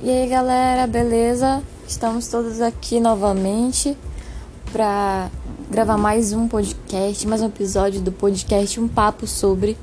E 0.00 0.08
aí 0.08 0.28
galera, 0.28 0.86
beleza? 0.86 1.60
Estamos 1.86 2.28
todos 2.28 2.60
aqui 2.60 3.00
novamente 3.00 3.98
para 4.70 5.28
gravar 5.68 5.98
mais 5.98 6.32
um 6.32 6.46
podcast, 6.46 7.26
mais 7.26 7.42
um 7.42 7.46
episódio 7.46 8.00
do 8.00 8.12
podcast 8.12 8.78
Um 8.78 8.86
Papo 8.86 9.26
Sobre. 9.26 9.76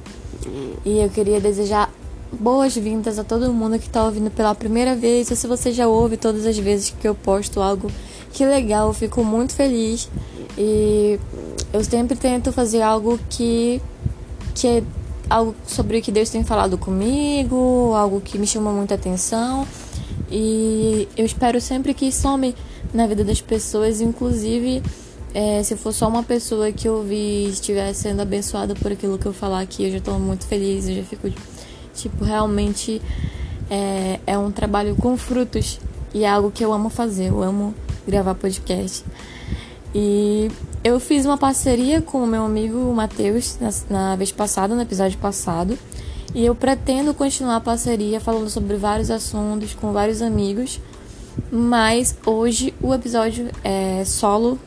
E 0.85 0.99
eu 0.99 1.09
queria 1.09 1.41
desejar 1.41 1.91
boas-vindas 2.31 3.19
a 3.19 3.25
todo 3.25 3.51
mundo 3.51 3.77
que 3.77 3.87
está 3.87 4.05
ouvindo 4.05 4.31
pela 4.31 4.55
primeira 4.55 4.95
vez, 4.95 5.29
ou 5.29 5.35
se 5.35 5.47
você 5.47 5.73
já 5.73 5.85
ouve 5.85 6.15
todas 6.15 6.45
as 6.45 6.57
vezes 6.57 6.95
que 6.97 7.05
eu 7.05 7.13
posto 7.13 7.59
algo, 7.59 7.91
que 8.31 8.45
legal, 8.45 8.87
eu 8.87 8.93
fico 8.93 9.21
muito 9.21 9.53
feliz. 9.53 10.09
E 10.57 11.19
eu 11.73 11.83
sempre 11.83 12.15
tento 12.15 12.53
fazer 12.53 12.81
algo 12.81 13.19
que, 13.29 13.81
que 14.53 14.65
é 14.65 14.83
algo 15.29 15.53
sobre 15.67 15.97
o 15.97 16.01
que 16.01 16.09
Deus 16.09 16.29
tem 16.29 16.41
falado 16.45 16.77
comigo, 16.77 17.93
algo 17.93 18.21
que 18.21 18.37
me 18.37 18.47
chama 18.47 18.71
muita 18.71 18.95
atenção. 18.95 19.67
E 20.37 21.07
eu 21.15 21.25
espero 21.25 21.61
sempre 21.61 21.93
que 21.93 22.11
some 22.11 22.53
na 22.93 23.07
vida 23.07 23.23
das 23.23 23.39
pessoas, 23.39 24.01
inclusive 24.01 24.83
é, 25.33 25.63
se 25.63 25.77
for 25.77 25.93
só 25.93 26.09
uma 26.09 26.23
pessoa 26.23 26.73
que 26.73 26.89
ouvir 26.89 27.47
estiver 27.47 27.93
sendo 27.93 28.21
abençoada 28.21 28.75
por 28.75 28.91
aquilo 28.91 29.17
que 29.17 29.25
eu 29.25 29.31
falar 29.31 29.61
aqui, 29.61 29.85
eu 29.85 29.91
já 29.91 29.97
estou 29.99 30.19
muito 30.19 30.45
feliz, 30.45 30.89
eu 30.89 30.95
já 30.97 31.03
fico, 31.03 31.31
tipo, 31.93 32.25
realmente 32.25 33.01
é, 33.69 34.19
é 34.27 34.37
um 34.37 34.51
trabalho 34.51 34.93
com 34.97 35.15
frutos 35.15 35.79
e 36.13 36.25
é 36.25 36.29
algo 36.29 36.51
que 36.51 36.65
eu 36.65 36.73
amo 36.73 36.89
fazer, 36.89 37.29
eu 37.29 37.41
amo 37.41 37.73
gravar 38.05 38.35
podcast. 38.35 39.05
E 39.93 40.51
eu 40.83 40.99
fiz 40.99 41.25
uma 41.25 41.37
parceria 41.37 42.01
com 42.01 42.21
o 42.21 42.27
meu 42.27 42.43
amigo 42.43 42.77
Matheus 42.93 43.57
na, 43.61 43.69
na 43.89 44.15
vez 44.17 44.33
passada, 44.33 44.75
no 44.75 44.81
episódio 44.81 45.17
passado. 45.17 45.79
E 46.35 46.45
eu 46.45 46.53
pretendo 46.53 47.13
continuar 47.13 47.55
a 47.55 47.61
parceria 47.61 48.19
falando 48.19 48.49
sobre 48.49 48.75
vários 48.75 49.09
assuntos 49.09 49.73
com 49.73 49.93
vários 49.93 50.21
amigos. 50.21 50.81
Mas 51.49 52.13
hoje 52.25 52.73
o 52.81 52.93
episódio 52.93 53.49
é 53.63 54.03
solo, 54.03 54.59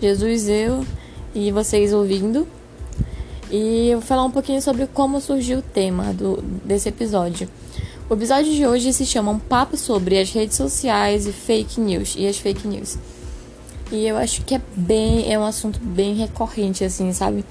Jesus, 0.00 0.48
eu 0.48 0.86
e 1.34 1.50
vocês 1.50 1.92
ouvindo. 1.92 2.46
E 3.50 3.88
eu 3.88 3.98
vou 3.98 4.06
falar 4.06 4.22
um 4.22 4.30
pouquinho 4.30 4.62
sobre 4.62 4.86
como 4.86 5.20
surgiu 5.20 5.58
o 5.58 5.62
tema 5.62 6.14
do, 6.14 6.40
desse 6.64 6.88
episódio. 6.88 7.48
O 8.08 8.14
episódio 8.14 8.52
de 8.52 8.64
hoje 8.64 8.92
se 8.92 9.04
chama 9.04 9.32
Um 9.32 9.40
Papo 9.40 9.76
sobre 9.76 10.20
as 10.20 10.30
redes 10.30 10.56
sociais 10.56 11.26
e 11.26 11.32
fake 11.32 11.80
news 11.80 12.14
e 12.16 12.28
as 12.28 12.38
fake 12.38 12.68
news. 12.68 12.96
E 13.90 14.06
eu 14.06 14.16
acho 14.16 14.42
que 14.42 14.54
é 14.54 14.60
bem, 14.76 15.32
é 15.32 15.36
um 15.36 15.44
assunto 15.44 15.80
bem 15.80 16.14
recorrente, 16.14 16.84
assim, 16.84 17.12
sabe? 17.12 17.44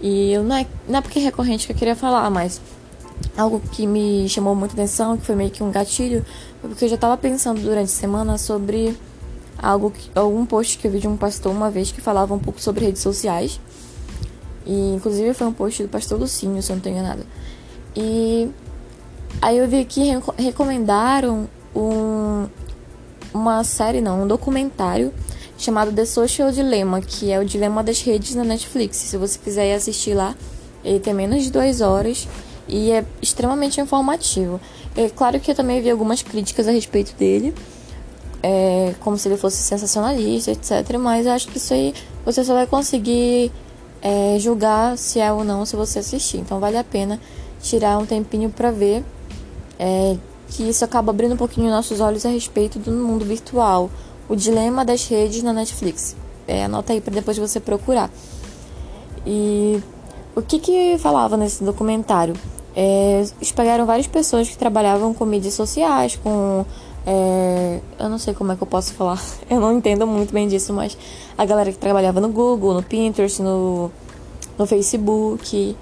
E 0.00 0.32
eu 0.32 0.42
não 0.42 0.56
é, 0.56 0.66
não 0.88 0.98
é 0.98 1.02
porque 1.02 1.20
é 1.20 1.22
recorrente 1.22 1.66
que 1.66 1.72
eu 1.72 1.76
queria 1.76 1.96
falar, 1.96 2.28
mas 2.30 2.60
algo 3.36 3.60
que 3.72 3.86
me 3.86 4.28
chamou 4.28 4.54
muita 4.54 4.74
atenção, 4.74 5.16
que 5.16 5.24
foi 5.24 5.34
meio 5.34 5.50
que 5.50 5.62
um 5.62 5.70
gatilho, 5.70 6.24
porque 6.60 6.84
eu 6.84 6.88
já 6.88 6.96
estava 6.96 7.16
pensando 7.16 7.60
durante 7.60 7.84
a 7.84 7.94
semana 7.94 8.36
sobre 8.36 8.96
algo 9.56 9.90
que, 9.90 10.10
algum 10.14 10.44
post 10.44 10.78
que 10.78 10.86
eu 10.86 10.90
vi 10.90 10.98
de 10.98 11.08
um 11.08 11.16
pastor 11.16 11.52
uma 11.52 11.70
vez 11.70 11.92
que 11.92 12.00
falava 12.00 12.34
um 12.34 12.38
pouco 12.38 12.60
sobre 12.60 12.84
redes 12.84 13.02
sociais. 13.02 13.60
E 14.66 14.94
inclusive 14.94 15.32
foi 15.34 15.46
um 15.46 15.52
post 15.52 15.82
do 15.82 15.88
pastor 15.88 16.18
Lucinho, 16.18 16.62
se 16.62 16.70
eu 16.70 16.76
não 16.76 16.82
tenho 16.82 17.02
nada. 17.02 17.24
E 17.96 18.50
aí 19.40 19.56
eu 19.56 19.68
vi 19.68 19.84
que 19.84 20.02
recomendaram 20.36 21.48
um, 21.74 22.46
uma 23.32 23.64
série, 23.64 24.00
não, 24.00 24.24
um 24.24 24.26
documentário 24.26 25.12
chamado 25.56 25.92
The 25.92 26.04
Social 26.04 26.52
Dilemma, 26.52 27.00
que 27.00 27.30
é 27.30 27.38
o 27.38 27.44
dilema 27.44 27.82
das 27.82 28.00
redes 28.00 28.34
na 28.34 28.44
Netflix. 28.44 28.96
Se 28.96 29.16
você 29.16 29.38
quiser 29.38 29.70
ir 29.70 29.74
assistir 29.74 30.14
lá, 30.14 30.34
ele 30.84 31.00
tem 31.00 31.12
menos 31.12 31.42
de 31.42 31.50
duas 31.50 31.80
horas 31.80 32.28
e 32.68 32.90
é 32.90 33.04
extremamente 33.22 33.80
informativo. 33.80 34.60
É 34.96 35.08
claro 35.08 35.40
que 35.40 35.50
eu 35.50 35.54
também 35.54 35.80
vi 35.80 35.90
algumas 35.90 36.22
críticas 36.22 36.68
a 36.68 36.70
respeito 36.70 37.14
dele, 37.16 37.54
é, 38.42 38.94
como 39.00 39.16
se 39.16 39.28
ele 39.28 39.36
fosse 39.36 39.56
sensacionalista, 39.56 40.50
etc. 40.50 40.98
Mas 40.98 41.26
acho 41.26 41.48
que 41.48 41.58
isso 41.58 41.72
aí 41.72 41.94
você 42.24 42.44
só 42.44 42.54
vai 42.54 42.66
conseguir 42.66 43.50
é, 44.02 44.36
julgar 44.38 44.96
se 44.98 45.18
é 45.18 45.32
ou 45.32 45.44
não 45.44 45.64
se 45.64 45.76
você 45.76 46.00
assistir. 46.00 46.38
Então 46.38 46.60
vale 46.60 46.76
a 46.76 46.84
pena 46.84 47.20
tirar 47.62 47.98
um 47.98 48.06
tempinho 48.06 48.50
para 48.50 48.70
ver 48.70 49.04
é, 49.78 50.16
que 50.48 50.68
isso 50.68 50.84
acaba 50.84 51.10
abrindo 51.10 51.34
um 51.34 51.36
pouquinho 51.36 51.70
nossos 51.70 52.00
olhos 52.00 52.24
a 52.24 52.28
respeito 52.28 52.78
do 52.78 52.90
mundo 52.90 53.24
virtual, 53.24 53.90
o 54.28 54.36
dilema 54.36 54.84
das 54.84 55.06
redes 55.06 55.42
na 55.42 55.52
Netflix. 55.52 56.16
É, 56.46 56.64
anota 56.64 56.92
aí 56.92 57.00
para 57.00 57.14
depois 57.14 57.36
você 57.36 57.60
procurar. 57.60 58.10
E 59.26 59.82
o 60.34 60.42
que 60.42 60.58
que 60.58 60.96
falava 60.98 61.36
nesse 61.36 61.62
documentário? 61.62 62.34
É, 62.80 63.24
pegaram 63.56 63.84
várias 63.84 64.06
pessoas 64.06 64.48
que 64.48 64.56
trabalhavam 64.56 65.12
com 65.12 65.24
mídias 65.24 65.54
sociais, 65.54 66.14
com. 66.22 66.64
É, 67.04 67.80
eu 67.98 68.08
não 68.08 68.18
sei 68.18 68.32
como 68.34 68.52
é 68.52 68.56
que 68.56 68.62
eu 68.62 68.68
posso 68.68 68.94
falar, 68.94 69.20
eu 69.50 69.58
não 69.58 69.76
entendo 69.76 70.06
muito 70.06 70.32
bem 70.32 70.46
disso, 70.46 70.72
mas 70.72 70.96
a 71.36 71.44
galera 71.44 71.72
que 71.72 71.78
trabalhava 71.78 72.20
no 72.20 72.28
Google, 72.28 72.74
no 72.74 72.82
Pinterest, 72.84 73.42
no, 73.42 73.90
no 74.56 74.64
Facebook 74.64 75.76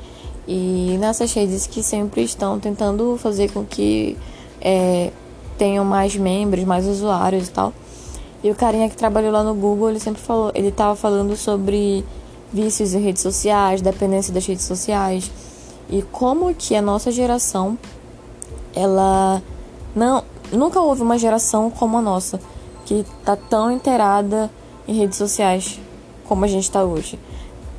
e 0.49 0.97
nessas 0.99 1.35
redes 1.35 1.67
que 1.67 1.83
sempre 1.83 2.23
estão 2.23 2.59
tentando 2.59 3.19
fazer 3.19 3.53
com 3.53 3.63
que 3.63 4.17
é, 4.59 5.11
tenham 5.59 5.85
mais 5.85 6.17
membros, 6.17 6.65
mais 6.65 6.87
usuários 6.87 7.49
e 7.49 7.51
tal. 7.51 7.75
E 8.43 8.51
o 8.51 8.55
carinha 8.55 8.89
que 8.89 8.97
trabalhou 8.97 9.33
lá 9.33 9.43
no 9.43 9.55
Google, 9.55 9.91
ele 9.91 10.01
sempre 10.01 10.23
falou, 10.23 10.51
ele 10.55 10.69
estava 10.69 10.97
falando 10.97 11.37
sobre 11.37 12.03
vícios 12.51 12.95
em 12.95 13.03
redes 13.03 13.21
sociais, 13.21 13.83
dependência 13.83 14.33
das 14.33 14.47
redes 14.47 14.65
sociais 14.65 15.31
e 15.89 16.03
como 16.03 16.55
que 16.55 16.75
a 16.75 16.83
nossa 16.83 17.11
geração 17.11 17.79
ela 18.75 19.43
não 19.95 20.23
nunca 20.53 20.81
houve 20.81 21.03
uma 21.03 21.19
geração 21.19 21.71
como 21.71 21.99
a 21.99 22.03
nossa 22.03 22.41
que 22.85 23.05
tá 23.25 23.37
tão 23.37 23.71
inteirada 23.71 24.51
em 24.87 24.95
redes 24.95 25.17
sociais 25.17 25.81
como 26.29 26.45
a 26.45 26.49
gente 26.49 26.65
está 26.65 26.85
hoje. 26.85 27.19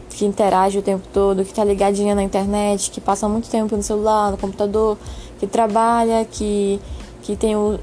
Que 0.09 0.25
interage 0.25 0.79
o 0.79 0.81
tempo 0.81 1.07
todo 1.13 1.45
que 1.45 1.53
tá 1.53 1.63
ligadinha 1.63 2.15
na 2.15 2.23
internet 2.23 2.89
que 2.91 2.99
passa 2.99 3.29
muito 3.29 3.49
tempo 3.49 3.75
no 3.75 3.83
celular 3.83 4.31
no 4.31 4.37
computador 4.37 4.97
que 5.39 5.45
trabalha 5.45 6.25
que 6.25 6.79
que 7.21 7.35
tem 7.35 7.55
o 7.55 7.79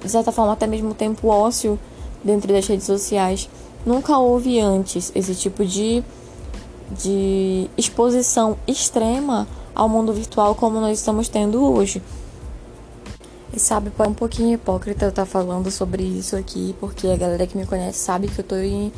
de 0.00 0.10
certa 0.10 0.30
forma 0.30 0.52
até 0.52 0.66
mesmo 0.66 0.94
tempo 0.94 1.28
ósseo 1.28 1.78
dentro 2.22 2.52
das 2.52 2.66
redes 2.66 2.86
sociais. 2.86 3.48
Nunca 3.86 4.18
houve 4.18 4.60
antes 4.60 5.10
esse 5.14 5.34
tipo 5.34 5.64
de 5.64 6.04
de 6.90 7.68
exposição 7.76 8.56
extrema 8.66 9.46
ao 9.74 9.88
mundo 9.88 10.12
virtual 10.12 10.54
como 10.54 10.80
nós 10.80 10.98
estamos 10.98 11.28
tendo 11.28 11.62
hoje. 11.62 12.02
E 13.52 13.58
sabe, 13.58 13.90
é 13.98 14.02
um 14.02 14.14
pouquinho 14.14 14.54
hipócrita 14.54 15.06
eu 15.06 15.08
estar 15.08 15.22
tá 15.22 15.26
falando 15.26 15.70
sobre 15.70 16.02
isso 16.02 16.36
aqui, 16.36 16.76
porque 16.78 17.08
a 17.08 17.16
galera 17.16 17.46
que 17.46 17.56
me 17.56 17.66
conhece 17.66 17.98
sabe 17.98 18.28
que 18.28 18.38
eu 18.38 18.42
estou 18.42 18.58
em 18.58 18.92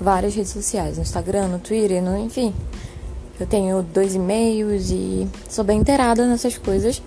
várias 0.00 0.34
redes 0.34 0.52
sociais, 0.52 0.96
no 0.96 1.02
Instagram, 1.02 1.48
no 1.48 1.58
Twitter, 1.58 2.02
no, 2.02 2.16
enfim. 2.18 2.52
Eu 3.38 3.46
tenho 3.46 3.82
dois 3.82 4.14
e-mails 4.14 4.90
e 4.90 5.26
sou 5.48 5.64
bem 5.64 5.80
inteirada 5.80 6.26
nessas 6.26 6.58
coisas, 6.58 7.02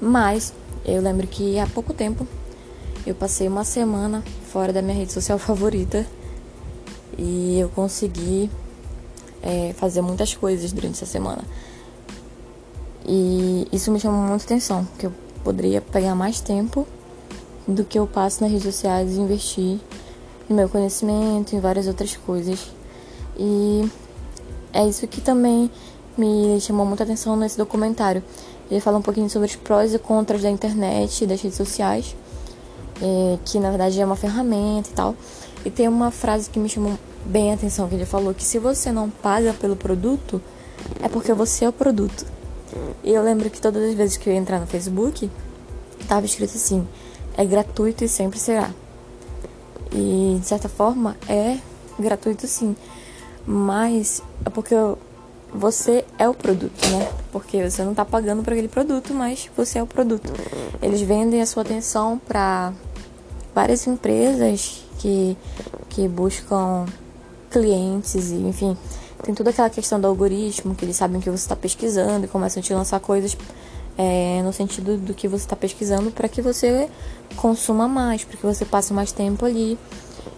mas 0.00 0.52
eu 0.84 1.00
lembro 1.00 1.26
que 1.26 1.58
há 1.58 1.66
pouco 1.66 1.94
tempo 1.94 2.26
eu 3.06 3.14
passei 3.14 3.48
uma 3.48 3.64
semana 3.64 4.22
fora 4.52 4.72
da 4.72 4.82
minha 4.82 4.96
rede 4.96 5.12
social 5.12 5.38
favorita 5.40 6.06
e 7.16 7.58
eu 7.58 7.68
consegui 7.68 8.50
é, 9.42 9.72
fazer 9.74 10.02
muitas 10.02 10.34
coisas 10.34 10.72
durante 10.72 10.94
essa 10.94 11.06
semana. 11.06 11.42
E 13.06 13.66
isso 13.72 13.90
me 13.90 13.98
chamou 13.98 14.20
muita 14.20 14.44
atenção, 14.44 14.84
porque 14.84 15.06
eu 15.06 15.12
poderia 15.42 15.80
pegar 15.80 16.14
mais 16.14 16.40
tempo 16.40 16.86
do 17.66 17.84
que 17.84 17.98
eu 17.98 18.06
passo 18.06 18.42
nas 18.42 18.50
redes 18.50 18.64
sociais 18.64 19.12
e 19.12 19.20
investir 19.20 19.78
no 20.48 20.56
meu 20.56 20.68
conhecimento, 20.68 21.54
em 21.54 21.60
várias 21.60 21.86
outras 21.86 22.16
coisas. 22.16 22.70
E 23.36 23.88
é 24.72 24.86
isso 24.86 25.06
que 25.06 25.20
também 25.20 25.70
me 26.16 26.60
chamou 26.60 26.84
muita 26.86 27.04
atenção 27.04 27.36
nesse 27.36 27.56
documentário. 27.56 28.22
Ele 28.70 28.80
fala 28.80 28.98
um 28.98 29.02
pouquinho 29.02 29.28
sobre 29.28 29.48
os 29.48 29.56
prós 29.56 29.92
e 29.94 29.98
contras 29.98 30.42
da 30.42 30.50
internet 30.50 31.26
das 31.26 31.40
redes 31.40 31.56
sociais, 31.56 32.16
é, 33.00 33.38
que 33.44 33.58
na 33.58 33.68
verdade 33.68 34.00
é 34.00 34.04
uma 34.04 34.16
ferramenta 34.16 34.88
e 34.90 34.92
tal. 34.92 35.14
E 35.64 35.70
tem 35.70 35.88
uma 35.88 36.10
frase 36.10 36.50
que 36.50 36.58
me 36.58 36.68
chamou 36.68 36.98
bem 37.24 37.50
a 37.50 37.54
atenção, 37.54 37.88
que 37.88 37.94
ele 37.94 38.06
falou 38.06 38.34
que 38.34 38.42
se 38.42 38.58
você 38.58 38.90
não 38.90 39.08
paga 39.08 39.52
pelo 39.52 39.76
produto, 39.76 40.40
é 41.00 41.08
porque 41.08 41.32
você 41.32 41.64
é 41.64 41.68
o 41.68 41.72
produto. 41.72 42.24
E 43.02 43.12
eu 43.12 43.22
lembro 43.22 43.50
que 43.50 43.60
todas 43.60 43.82
as 43.82 43.94
vezes 43.94 44.16
que 44.16 44.28
eu 44.28 44.32
ia 44.32 44.38
entrar 44.38 44.58
no 44.58 44.66
Facebook, 44.66 45.30
tava 46.08 46.26
escrito 46.26 46.56
assim: 46.56 46.86
é 47.36 47.44
gratuito 47.44 48.04
e 48.04 48.08
sempre 48.08 48.38
será. 48.38 48.70
E 49.92 50.38
de 50.40 50.46
certa 50.46 50.68
forma 50.68 51.16
é 51.28 51.58
gratuito 51.98 52.46
sim, 52.46 52.74
mas 53.46 54.22
é 54.44 54.50
porque 54.50 54.74
você 55.54 56.04
é 56.18 56.28
o 56.28 56.34
produto, 56.34 56.88
né? 56.88 57.12
Porque 57.30 57.68
você 57.68 57.84
não 57.84 57.94
tá 57.94 58.04
pagando 58.04 58.42
por 58.42 58.52
aquele 58.52 58.68
produto, 58.68 59.12
mas 59.12 59.50
você 59.56 59.78
é 59.78 59.82
o 59.82 59.86
produto. 59.86 60.32
Eles 60.80 61.02
vendem 61.02 61.42
a 61.42 61.46
sua 61.46 61.62
atenção 61.62 62.20
para 62.26 62.72
várias 63.54 63.86
empresas 63.86 64.82
que, 64.98 65.36
que 65.90 66.08
buscam 66.08 66.86
clientes 67.50 68.30
e 68.30 68.36
enfim 68.36 68.76
tem 69.22 69.34
toda 69.34 69.50
aquela 69.50 69.70
questão 69.70 70.00
do 70.00 70.06
algoritmo, 70.06 70.74
que 70.74 70.84
eles 70.84 70.96
sabem 70.96 71.20
que 71.20 71.30
você 71.30 71.44
está 71.44 71.56
pesquisando 71.56 72.26
e 72.26 72.28
começam 72.28 72.60
a 72.60 72.62
te 72.64 72.74
lançar 72.74 72.98
coisas 73.00 73.36
é, 73.96 74.42
no 74.42 74.52
sentido 74.52 74.96
do 74.96 75.14
que 75.14 75.28
você 75.28 75.44
está 75.44 75.56
pesquisando 75.56 76.10
para 76.10 76.28
que 76.28 76.42
você 76.42 76.88
consuma 77.36 77.86
mais, 77.86 78.24
para 78.24 78.36
que 78.36 78.44
você 78.44 78.64
passe 78.64 78.92
mais 78.92 79.12
tempo 79.12 79.44
ali. 79.44 79.78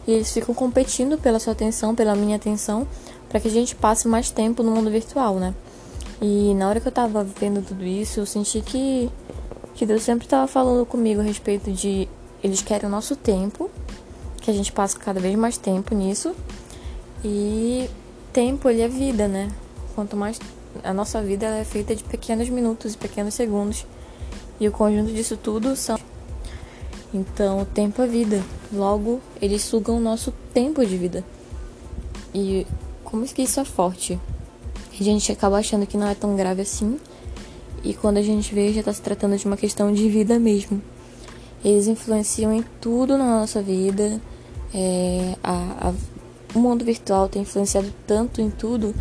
E 0.07 0.13
eles 0.13 0.33
ficam 0.33 0.55
competindo 0.55 1.19
pela 1.19 1.39
sua 1.39 1.53
atenção, 1.53 1.95
pela 1.95 2.15
minha 2.15 2.37
atenção, 2.37 2.87
para 3.29 3.41
que 3.41 3.49
a 3.49 3.51
gente 3.51 3.75
passe 3.75 4.07
mais 4.07 4.31
tempo 4.31 4.63
no 4.63 4.71
mundo 4.71 4.91
virtual, 4.91 5.37
né? 5.37 5.55
E 6.21 6.55
na 6.55 6.69
hora 6.69 6.81
que 6.81 6.89
eu 6.89 6.93
tava 6.93 7.25
vendo 7.25 7.63
tudo 7.67 7.85
isso, 7.85 8.21
eu 8.21 8.27
senti 8.27 8.61
que, 8.61 9.11
que 9.75 9.85
Deus 9.85 10.03
sempre 10.03 10.27
tava 10.27 10.47
falando 10.47 10.85
comigo 10.87 11.21
a 11.21 11.25
respeito 11.25 11.73
de 11.73 12.09
eles 12.43 12.63
querem 12.63 12.87
o 12.87 12.91
nosso 12.91 13.17
tempo, 13.17 13.71
que 14.41 14.51
a 14.51 14.55
gente 14.55 14.71
passe 14.73 14.97
cada 14.99 15.19
vez 15.19 15.35
mais 15.37 15.57
tempo 15.57 15.95
nisso. 15.95 16.35
E 17.25 17.89
tempo, 18.35 18.69
ele 18.69 18.83
é 18.83 18.89
vida, 18.89 19.29
né? 19.29 19.49
Quanto 19.95 20.17
mais 20.17 20.41
a 20.83 20.93
nossa 20.93 21.23
vida 21.23 21.47
é 21.47 21.65
feita 21.65 21.95
de 21.95 22.03
pequenos 22.03 22.49
minutos 22.49 22.95
e 22.95 22.99
pequenos 22.99 23.35
segundos. 23.35 23.87
E 24.59 24.69
o 24.69 24.73
conjunto 24.73 25.13
disso 25.13 25.37
tudo 25.37 25.77
são 25.77 25.97
então, 27.15 27.61
o 27.61 27.65
tempo 27.65 28.03
é 28.03 28.09
vida. 28.09 28.43
Logo, 28.73 29.21
eles 29.41 29.63
sugam 29.63 29.99
o 29.99 30.01
nosso 30.01 30.35
tempo 30.53 30.85
de 30.85 30.97
vida. 30.97 31.25
E 32.35 32.67
como 33.05 33.25
que 33.25 33.43
isso 33.43 33.61
é 33.61 33.65
forte? 33.65 34.19
A 34.99 35.03
gente 35.03 35.31
acaba 35.31 35.59
achando 35.59 35.87
que 35.87 35.97
não 35.97 36.09
é 36.09 36.15
tão 36.17 36.35
grave 36.35 36.63
assim. 36.63 36.99
E 37.85 37.95
quando 37.95 38.17
a 38.17 38.23
gente 38.23 38.53
vê, 38.53 38.73
já 38.73 38.81
está 38.81 38.93
se 38.93 39.01
tratando 39.01 39.37
de 39.37 39.47
uma 39.47 39.57
questão 39.57 39.93
de 39.93 40.09
vida 40.09 40.41
mesmo. 40.41 40.83
Eles 41.65 41.87
influenciam 41.87 42.53
em 42.53 42.65
tudo 42.81 43.17
na 43.17 43.39
nossa 43.39 43.63
vida. 43.63 44.21
É, 44.75 45.37
a, 45.41 45.91
a, 45.91 45.95
o 46.55 46.59
mundo 46.59 46.85
virtual 46.85 47.29
tem 47.29 47.43
influenciado 47.43 47.93
tanto 48.07 48.41
em 48.41 48.51
tudo 48.51 48.95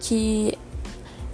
que 0.00 0.56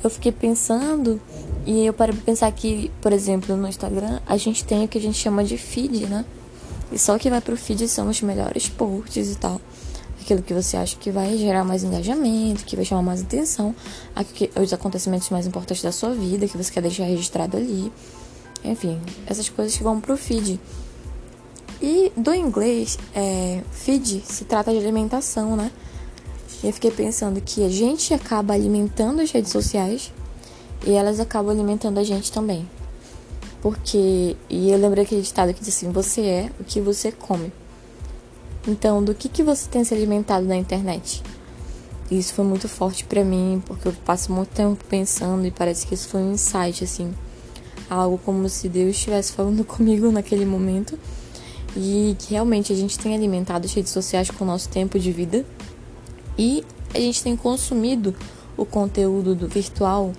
eu 0.02 0.10
fiquei 0.10 0.30
pensando 0.30 1.20
e 1.66 1.86
eu 1.86 1.92
parei 1.94 2.14
pra 2.14 2.24
pensar 2.24 2.52
que, 2.52 2.90
por 3.00 3.12
exemplo, 3.12 3.56
no 3.56 3.66
Instagram, 3.66 4.20
a 4.26 4.36
gente 4.36 4.64
tem 4.64 4.84
o 4.84 4.88
que 4.88 4.98
a 4.98 5.00
gente 5.00 5.18
chama 5.18 5.42
de 5.42 5.56
feed, 5.56 6.06
né? 6.06 6.24
E 6.92 6.98
só 6.98 7.16
o 7.16 7.18
que 7.18 7.30
vai 7.30 7.40
pro 7.40 7.56
feed 7.56 7.88
são 7.88 8.08
os 8.08 8.20
melhores 8.20 8.68
posts 8.68 9.32
e 9.32 9.36
tal. 9.36 9.60
Aquilo 10.20 10.42
que 10.42 10.54
você 10.54 10.76
acha 10.76 10.96
que 10.96 11.10
vai 11.10 11.36
gerar 11.36 11.64
mais 11.64 11.82
engajamento, 11.82 12.64
que 12.64 12.76
vai 12.76 12.84
chamar 12.84 13.02
mais 13.02 13.22
atenção, 13.22 13.74
os 14.62 14.72
acontecimentos 14.72 15.28
mais 15.30 15.46
importantes 15.46 15.82
da 15.82 15.92
sua 15.92 16.14
vida, 16.14 16.46
que 16.46 16.56
você 16.56 16.70
quer 16.72 16.82
deixar 16.82 17.04
registrado 17.04 17.56
ali. 17.56 17.92
Enfim, 18.62 19.00
essas 19.26 19.48
coisas 19.48 19.76
que 19.76 19.82
vão 19.82 20.00
pro 20.00 20.16
feed. 20.16 20.60
E 21.80 22.12
do 22.16 22.32
inglês, 22.32 22.98
é, 23.14 23.62
feed 23.72 24.22
se 24.24 24.44
trata 24.44 24.70
de 24.70 24.78
alimentação, 24.78 25.56
né? 25.56 25.70
Eu 26.62 26.72
fiquei 26.72 26.90
pensando 26.90 27.40
que 27.40 27.64
a 27.64 27.68
gente 27.68 28.14
acaba 28.14 28.54
alimentando 28.54 29.20
as 29.20 29.30
redes 29.30 29.52
sociais 29.52 30.12
e 30.86 30.92
elas 30.92 31.20
acabam 31.20 31.50
alimentando 31.52 31.98
a 31.98 32.04
gente 32.04 32.32
também. 32.32 32.68
Porque, 33.60 34.36
e 34.48 34.70
eu 34.70 34.78
lembrei 34.78 35.04
aquele 35.04 35.22
ditado 35.22 35.52
que 35.52 35.60
diz 35.60 35.76
assim: 35.76 35.90
você 35.90 36.22
é 36.22 36.50
o 36.60 36.64
que 36.64 36.80
você 36.80 37.12
come. 37.12 37.52
Então, 38.66 39.02
do 39.02 39.14
que, 39.14 39.28
que 39.28 39.42
você 39.42 39.68
tem 39.68 39.84
se 39.84 39.92
alimentado 39.92 40.46
na 40.46 40.56
internet? 40.56 41.22
isso 42.10 42.34
foi 42.34 42.44
muito 42.44 42.68
forte 42.68 43.04
para 43.04 43.24
mim, 43.24 43.62
porque 43.64 43.88
eu 43.88 43.92
passo 44.04 44.32
muito 44.32 44.50
tempo 44.50 44.82
pensando 44.84 45.46
e 45.46 45.50
parece 45.50 45.86
que 45.86 45.94
isso 45.94 46.08
foi 46.08 46.20
um 46.20 46.32
insight, 46.32 46.84
assim. 46.84 47.12
Algo 47.88 48.18
como 48.18 48.48
se 48.48 48.68
Deus 48.68 48.96
estivesse 48.96 49.32
falando 49.32 49.64
comigo 49.66 50.10
naquele 50.10 50.44
momento. 50.44 50.98
E 51.76 52.16
que 52.18 52.30
realmente 52.32 52.72
a 52.72 52.76
gente 52.76 52.98
tem 52.98 53.14
alimentado 53.14 53.66
as 53.66 53.72
redes 53.72 53.92
sociais 53.92 54.30
com 54.30 54.44
o 54.44 54.46
nosso 54.46 54.68
tempo 54.68 54.98
de 54.98 55.10
vida 55.10 55.44
e 56.38 56.64
a 56.92 56.98
gente 56.98 57.22
tem 57.22 57.36
consumido 57.36 58.14
o 58.56 58.64
conteúdo 58.64 59.34
do 59.34 59.48
virtual 59.48 60.12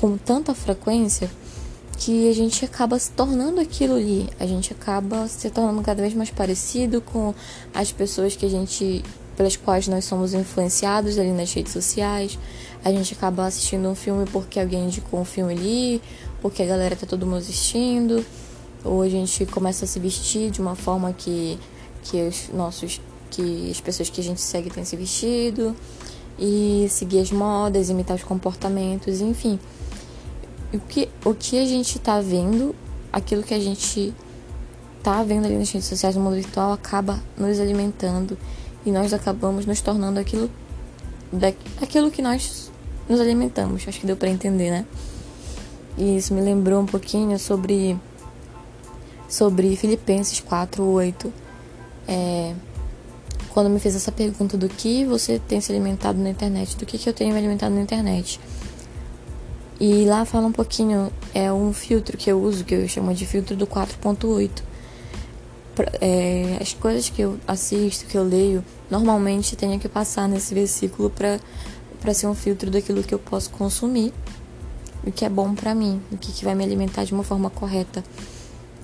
com 0.00 0.16
tanta 0.18 0.54
frequência 0.54 1.30
que 1.96 2.28
a 2.28 2.34
gente 2.34 2.64
acaba 2.64 2.98
se 2.98 3.10
tornando 3.12 3.60
aquilo 3.60 3.94
ali. 3.94 4.28
A 4.38 4.46
gente 4.46 4.72
acaba 4.72 5.26
se 5.28 5.48
tornando 5.50 5.82
cada 5.82 6.02
vez 6.02 6.12
mais 6.14 6.30
parecido 6.30 7.00
com 7.00 7.34
as 7.72 7.92
pessoas 7.92 8.36
que 8.36 8.44
a 8.44 8.48
gente 8.48 9.02
pelas 9.36 9.56
quais 9.56 9.88
nós 9.88 10.04
somos 10.04 10.32
influenciados 10.32 11.18
ali 11.18 11.32
nas 11.32 11.52
redes 11.52 11.72
sociais. 11.72 12.38
A 12.84 12.90
gente 12.90 13.14
acaba 13.14 13.46
assistindo 13.46 13.88
um 13.88 13.94
filme 13.94 14.26
porque 14.30 14.60
alguém 14.60 14.84
indicou 14.84 15.20
um 15.20 15.24
filme 15.24 15.52
ali, 15.52 16.02
porque 16.40 16.62
a 16.62 16.66
galera 16.66 16.94
tá 16.94 17.06
todo 17.06 17.26
mundo 17.26 17.38
assistindo, 17.38 18.24
ou 18.84 19.02
a 19.02 19.08
gente 19.08 19.46
começa 19.46 19.84
a 19.84 19.88
se 19.88 19.98
vestir 19.98 20.50
de 20.50 20.60
uma 20.60 20.74
forma 20.74 21.12
que 21.12 21.58
que 22.02 22.20
os 22.22 22.50
nossos 22.52 23.00
que 23.30 23.70
as 23.70 23.80
pessoas 23.80 24.10
que 24.10 24.20
a 24.20 24.24
gente 24.24 24.40
segue 24.40 24.70
têm 24.70 24.84
se 24.84 24.94
vestido 24.96 25.74
e 26.38 26.86
seguir 26.90 27.20
as 27.20 27.30
modas, 27.30 27.88
imitar 27.88 28.16
os 28.16 28.22
comportamentos, 28.22 29.20
enfim. 29.20 29.58
O 30.72 30.80
que, 30.80 31.08
o 31.24 31.34
que 31.34 31.58
a 31.58 31.66
gente 31.66 31.98
tá 31.98 32.20
vendo, 32.20 32.74
aquilo 33.12 33.42
que 33.42 33.54
a 33.54 33.60
gente 33.60 34.12
tá 35.02 35.22
vendo 35.22 35.46
ali 35.46 35.56
nas 35.56 35.70
redes 35.70 35.88
sociais, 35.88 36.16
no 36.16 36.22
mundo 36.22 36.34
virtual, 36.34 36.72
acaba 36.72 37.22
nos 37.36 37.60
alimentando 37.60 38.36
e 38.84 38.90
nós 38.90 39.12
acabamos 39.12 39.66
nos 39.66 39.80
tornando 39.80 40.18
aquilo, 40.18 40.50
daquilo 41.32 42.10
que 42.10 42.20
nós 42.20 42.70
nos 43.08 43.20
alimentamos. 43.20 43.86
Acho 43.86 44.00
que 44.00 44.06
deu 44.06 44.16
para 44.16 44.28
entender, 44.28 44.70
né? 44.70 44.86
E 45.96 46.16
isso 46.16 46.34
me 46.34 46.40
lembrou 46.40 46.80
um 46.80 46.86
pouquinho 46.86 47.38
sobre 47.38 47.96
sobre 49.34 49.74
Filipenses 49.74 50.40
4:8. 50.40 51.32
É, 52.06 52.54
quando 53.50 53.68
me 53.68 53.80
fez 53.80 53.96
essa 53.96 54.12
pergunta 54.12 54.56
do 54.56 54.68
que 54.68 55.04
você 55.04 55.40
tem 55.40 55.60
se 55.60 55.72
alimentado 55.72 56.18
na 56.18 56.30
internet, 56.30 56.76
do 56.76 56.86
que, 56.86 56.98
que 56.98 57.08
eu 57.08 57.12
tenho 57.12 57.32
me 57.32 57.38
alimentado 57.38 57.74
na 57.74 57.80
internet. 57.80 58.40
E 59.80 60.04
lá 60.04 60.24
fala 60.24 60.46
um 60.46 60.52
pouquinho, 60.52 61.12
é 61.34 61.52
um 61.52 61.72
filtro 61.72 62.16
que 62.16 62.30
eu 62.30 62.40
uso, 62.40 62.64
que 62.64 62.74
eu 62.74 62.88
chamo 62.88 63.12
de 63.12 63.26
filtro 63.26 63.56
do 63.56 63.66
4.8. 63.66 64.62
É, 66.00 66.58
as 66.60 66.72
coisas 66.72 67.10
que 67.10 67.22
eu 67.22 67.36
assisto, 67.48 68.06
que 68.06 68.16
eu 68.16 68.22
leio, 68.22 68.64
normalmente 68.88 69.56
tenho 69.56 69.78
que 69.80 69.88
passar 69.88 70.28
nesse 70.28 70.54
versículo 70.54 71.10
para 71.10 72.14
ser 72.14 72.28
um 72.28 72.34
filtro 72.34 72.70
daquilo 72.70 73.02
que 73.02 73.12
eu 73.12 73.18
posso 73.18 73.50
consumir, 73.50 74.12
o 75.04 75.10
que 75.10 75.24
é 75.24 75.28
bom 75.28 75.54
para 75.54 75.74
mim, 75.74 76.00
o 76.12 76.16
que, 76.16 76.30
que 76.30 76.44
vai 76.44 76.54
me 76.54 76.62
alimentar 76.62 77.04
de 77.04 77.12
uma 77.12 77.24
forma 77.24 77.50
correta, 77.50 78.04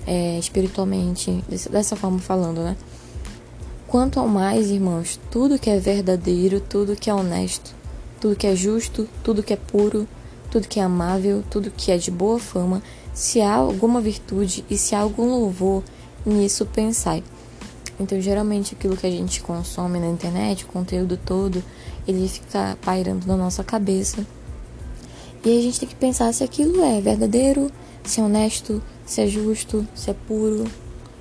é, 0.05 0.37
espiritualmente, 0.37 1.43
dessa 1.69 1.95
forma 1.95 2.19
falando, 2.19 2.61
né? 2.61 2.75
Quanto 3.87 4.19
ao 4.19 4.27
mais, 4.27 4.69
irmãos, 4.69 5.19
tudo 5.29 5.59
que 5.59 5.69
é 5.69 5.77
verdadeiro, 5.77 6.61
tudo 6.61 6.95
que 6.95 7.09
é 7.09 7.13
honesto, 7.13 7.75
tudo 8.19 8.35
que 8.35 8.47
é 8.47 8.55
justo, 8.55 9.07
tudo 9.23 9.43
que 9.43 9.53
é 9.53 9.57
puro, 9.57 10.07
tudo 10.49 10.67
que 10.67 10.79
é 10.79 10.83
amável, 10.83 11.43
tudo 11.49 11.71
que 11.71 11.91
é 11.91 11.97
de 11.97 12.09
boa 12.09 12.39
fama, 12.39 12.81
se 13.13 13.41
há 13.41 13.53
alguma 13.53 13.99
virtude 13.99 14.63
e 14.69 14.77
se 14.77 14.95
há 14.95 14.99
algum 14.99 15.29
louvor, 15.29 15.83
nisso 16.25 16.65
pensai. 16.65 17.23
Então, 17.99 18.19
geralmente, 18.19 18.73
aquilo 18.73 18.97
que 18.97 19.05
a 19.05 19.11
gente 19.11 19.41
consome 19.41 19.99
na 19.99 20.07
internet, 20.07 20.63
o 20.63 20.67
conteúdo 20.67 21.17
todo, 21.17 21.63
ele 22.07 22.27
fica 22.27 22.77
pairando 22.81 23.27
na 23.27 23.37
nossa 23.37 23.63
cabeça. 23.63 24.25
E 25.43 25.57
a 25.57 25.61
gente 25.61 25.79
tem 25.79 25.89
que 25.89 25.95
pensar 25.95 26.33
se 26.33 26.43
aquilo 26.43 26.83
é 26.83 27.01
verdadeiro, 27.01 27.71
se 28.03 28.19
é 28.19 28.23
honesto, 28.23 28.81
se 29.11 29.19
é 29.19 29.27
justo, 29.27 29.85
se 29.93 30.09
é 30.09 30.13
puro, 30.13 30.63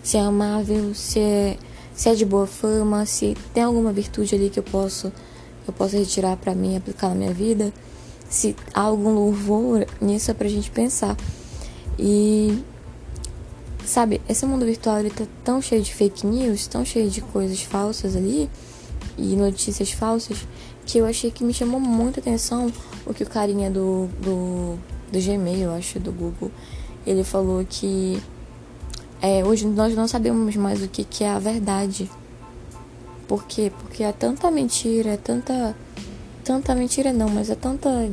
se 0.01 0.17
é 0.17 0.21
amável, 0.21 0.95
se 0.95 1.19
é 1.19 1.59
se 1.93 2.09
é 2.09 2.15
de 2.15 2.25
boa 2.25 2.47
fama, 2.47 3.05
se 3.05 3.37
tem 3.53 3.65
alguma 3.65 3.93
virtude 3.93 4.33
ali 4.33 4.49
que 4.49 4.61
eu 4.61 4.63
posso 4.63 5.13
eu 5.67 5.73
posso 5.73 5.97
retirar 5.97 6.37
para 6.37 6.55
mim 6.55 6.77
aplicar 6.77 7.09
na 7.09 7.17
minha 7.17 7.35
vida, 7.35 7.73
se 8.29 8.55
há 8.73 8.83
algum 8.83 9.13
louvor 9.13 9.85
nisso 10.01 10.31
é 10.31 10.35
pra 10.35 10.49
gente 10.49 10.71
pensar. 10.71 11.17
E 11.99 12.63
sabe, 13.85 14.21
esse 14.29 14.47
mundo 14.47 14.65
virtual 14.65 15.01
ele 15.01 15.11
tá 15.11 15.27
tão 15.43 15.61
cheio 15.61 15.83
de 15.83 15.93
fake 15.93 16.25
news, 16.25 16.69
tão 16.69 16.85
cheio 16.85 17.11
de 17.11 17.21
coisas 17.21 17.61
falsas 17.61 18.15
ali 18.15 18.49
e 19.19 19.35
notícias 19.35 19.91
falsas 19.91 20.47
que 20.87 20.99
eu 20.99 21.07
achei 21.07 21.33
que 21.33 21.43
me 21.43 21.53
chamou 21.53 21.81
muita 21.81 22.21
atenção 22.21 22.73
o 23.05 23.13
que 23.13 23.25
o 23.25 23.27
carinha 23.29 23.69
do, 23.69 24.09
do, 24.23 24.79
do 25.11 25.21
Gmail, 25.21 25.71
eu 25.71 25.73
acho, 25.73 25.99
do 25.99 26.13
Google, 26.13 26.53
ele 27.07 27.25
falou 27.25 27.65
que 27.69 28.23
é, 29.23 29.45
hoje 29.45 29.67
nós 29.67 29.95
não 29.95 30.09
sabemos 30.09 30.57
mais 30.57 30.83
o 30.83 30.89
que, 30.89 31.05
que 31.05 31.25
é 31.25 31.31
a 31.31 31.39
verdade. 31.39 32.11
Por 33.29 33.45
quê? 33.45 33.71
Porque 33.81 34.03
é 34.03 34.13
tanta 34.13 34.51
mentira, 34.51 35.11
é 35.11 35.17
tanta. 35.17 35.77
Tanta 36.43 36.75
mentira 36.75 37.13
não, 37.13 37.29
mas 37.29 37.51
é 37.51 37.55
tanta. 37.55 38.11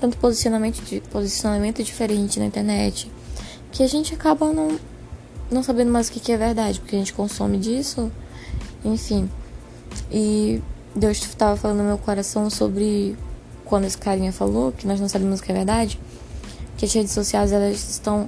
Tanto 0.00 0.16
posicionamento, 0.16 0.82
posicionamento 1.10 1.82
diferente 1.82 2.38
na 2.38 2.46
internet. 2.46 3.10
Que 3.70 3.82
a 3.82 3.86
gente 3.86 4.14
acaba 4.14 4.52
não, 4.52 4.78
não 5.50 5.62
sabendo 5.62 5.92
mais 5.92 6.08
o 6.08 6.12
que, 6.12 6.20
que 6.20 6.32
é 6.32 6.36
verdade, 6.36 6.80
porque 6.80 6.96
a 6.96 6.98
gente 6.98 7.12
consome 7.12 7.56
disso. 7.58 8.10
Enfim. 8.84 9.30
E 10.10 10.60
Deus 10.94 11.18
estava 11.18 11.56
falando 11.56 11.78
no 11.78 11.84
meu 11.84 11.98
coração 11.98 12.50
sobre 12.50 13.16
quando 13.64 13.84
esse 13.84 13.96
carinha 13.96 14.32
falou 14.32 14.72
que 14.72 14.86
nós 14.86 15.00
não 15.00 15.08
sabemos 15.08 15.38
o 15.38 15.42
que 15.42 15.52
é 15.52 15.54
verdade. 15.54 16.00
Que 16.80 16.86
as 16.86 16.94
redes 16.94 17.12
sociais 17.12 17.52
elas 17.52 17.90
estão 17.90 18.26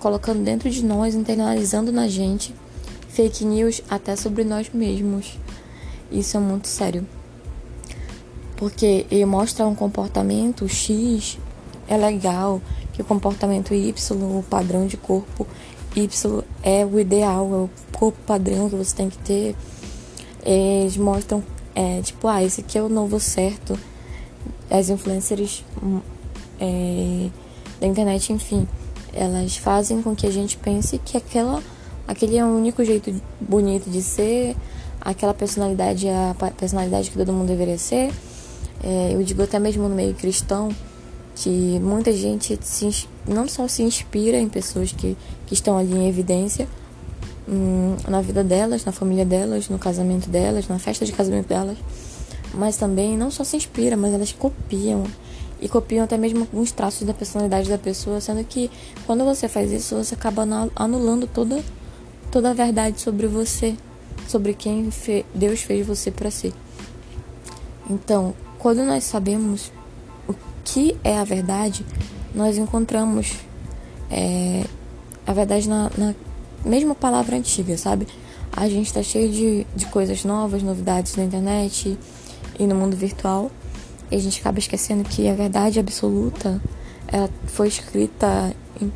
colocando 0.00 0.42
dentro 0.42 0.68
de 0.68 0.84
nós, 0.84 1.14
internalizando 1.14 1.92
na 1.92 2.08
gente 2.08 2.52
fake 3.10 3.44
news 3.44 3.80
até 3.88 4.16
sobre 4.16 4.42
nós 4.42 4.68
mesmos. 4.74 5.38
Isso 6.10 6.36
é 6.36 6.40
muito 6.40 6.66
sério. 6.66 7.06
Porque 8.56 9.06
ele 9.08 9.24
mostra 9.24 9.64
um 9.68 9.74
comportamento 9.76 10.68
X 10.68 11.38
é 11.86 11.96
legal, 11.96 12.60
que 12.92 13.02
o 13.02 13.04
comportamento 13.04 13.72
Y, 13.72 13.94
o 14.16 14.42
padrão 14.42 14.88
de 14.88 14.96
corpo 14.96 15.46
Y 15.94 16.42
é 16.60 16.84
o 16.84 16.98
ideal, 16.98 17.52
é 17.52 17.56
o 17.56 17.70
corpo 17.96 18.18
padrão 18.26 18.68
que 18.68 18.74
você 18.74 18.96
tem 18.96 19.08
que 19.08 19.18
ter. 19.18 19.54
Eles 20.44 20.96
mostram, 20.96 21.40
é, 21.72 22.00
tipo, 22.02 22.26
ah, 22.26 22.42
esse 22.42 22.62
aqui 22.62 22.76
é 22.76 22.82
o 22.82 22.88
novo 22.88 23.20
certo. 23.20 23.78
As 24.68 24.88
influencers 24.88 25.64
hum, 25.80 26.00
é, 26.58 27.28
da 27.82 27.88
internet, 27.88 28.32
enfim, 28.32 28.66
elas 29.12 29.56
fazem 29.56 30.00
com 30.00 30.14
que 30.14 30.24
a 30.24 30.30
gente 30.30 30.56
pense 30.56 30.98
que 30.98 31.16
aquela, 31.16 31.60
aquele 32.06 32.38
é 32.38 32.44
o 32.44 32.48
único 32.48 32.84
jeito 32.84 33.12
bonito 33.40 33.90
de 33.90 34.00
ser, 34.00 34.56
aquela 35.00 35.34
personalidade 35.34 36.06
é 36.06 36.14
a 36.14 36.34
personalidade 36.52 37.10
que 37.10 37.18
todo 37.18 37.32
mundo 37.32 37.48
deveria 37.48 37.76
ser. 37.76 38.12
É, 38.84 39.10
eu 39.12 39.22
digo 39.24 39.42
até 39.42 39.58
mesmo 39.58 39.88
no 39.88 39.94
meio 39.94 40.14
cristão 40.14 40.70
que 41.34 41.80
muita 41.80 42.12
gente 42.12 42.56
se, 42.62 43.08
não 43.26 43.48
só 43.48 43.66
se 43.66 43.82
inspira 43.82 44.38
em 44.38 44.48
pessoas 44.48 44.92
que, 44.92 45.16
que 45.46 45.54
estão 45.54 45.76
ali 45.76 45.92
em 45.92 46.08
evidência 46.08 46.68
hum, 47.48 47.96
na 48.06 48.20
vida 48.20 48.44
delas, 48.44 48.84
na 48.84 48.92
família 48.92 49.24
delas, 49.24 49.68
no 49.68 49.78
casamento 49.78 50.30
delas, 50.30 50.68
na 50.68 50.78
festa 50.78 51.04
de 51.04 51.10
casamento 51.10 51.48
delas, 51.48 51.78
mas 52.54 52.76
também 52.76 53.16
não 53.16 53.30
só 53.30 53.42
se 53.42 53.56
inspira, 53.56 53.96
mas 53.96 54.14
elas 54.14 54.30
copiam 54.30 55.04
e 55.62 55.68
copiam 55.68 56.04
até 56.04 56.18
mesmo 56.18 56.40
alguns 56.40 56.72
traços 56.72 57.06
da 57.06 57.14
personalidade 57.14 57.70
da 57.70 57.78
pessoa, 57.78 58.20
sendo 58.20 58.42
que 58.44 58.68
quando 59.06 59.24
você 59.24 59.48
faz 59.48 59.70
isso, 59.70 59.94
você 59.94 60.14
acaba 60.14 60.44
anulando 60.74 61.28
toda 61.28 61.62
toda 62.32 62.50
a 62.50 62.54
verdade 62.54 63.00
sobre 63.00 63.28
você, 63.28 63.76
sobre 64.26 64.54
quem 64.54 64.88
Deus 65.34 65.60
fez 65.60 65.86
você 65.86 66.10
para 66.10 66.30
ser. 66.30 66.52
Então, 67.88 68.34
quando 68.58 68.82
nós 68.84 69.04
sabemos 69.04 69.70
o 70.26 70.34
que 70.64 70.96
é 71.04 71.16
a 71.18 71.24
verdade, 71.24 71.84
nós 72.34 72.56
encontramos 72.56 73.36
é, 74.10 74.64
a 75.26 75.32
verdade 75.32 75.68
na, 75.68 75.90
na 75.96 76.14
mesma 76.64 76.94
palavra 76.94 77.36
antiga, 77.36 77.76
sabe? 77.76 78.08
A 78.50 78.68
gente 78.68 78.86
está 78.86 79.02
cheio 79.02 79.30
de, 79.30 79.66
de 79.76 79.86
coisas 79.86 80.24
novas, 80.24 80.62
novidades 80.62 81.14
na 81.14 81.24
internet 81.24 81.98
e 82.58 82.66
no 82.66 82.74
mundo 82.74 82.96
virtual. 82.96 83.50
E 84.12 84.16
a 84.16 84.18
gente 84.18 84.40
acaba 84.40 84.58
esquecendo 84.58 85.02
que 85.04 85.26
a 85.26 85.34
verdade 85.34 85.80
absoluta 85.80 86.60
ela 87.08 87.30
foi 87.46 87.68
escrita 87.68 88.54
em, 88.78 88.92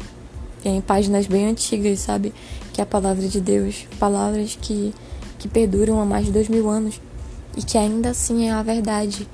em 0.63 0.81
páginas 0.83 1.27
bem 1.27 1.47
antigas, 1.47 2.01
sabe? 2.01 2.35
Que 2.75 2.83
é 2.83 2.85
a 2.85 2.87
palavra 2.87 3.27
de 3.27 3.41
Deus. 3.41 3.87
Palavras 3.99 4.59
que, 4.61 4.95
que 5.39 5.49
perduram 5.49 5.99
há 6.03 6.05
mais 6.05 6.27
de 6.27 6.33
dois 6.33 6.51
mil 6.51 6.69
anos 6.69 7.01
e 7.57 7.63
que 7.63 7.79
ainda 7.79 8.11
assim 8.11 8.47
é 8.47 8.53
a 8.53 8.63
verdade. 8.63 9.27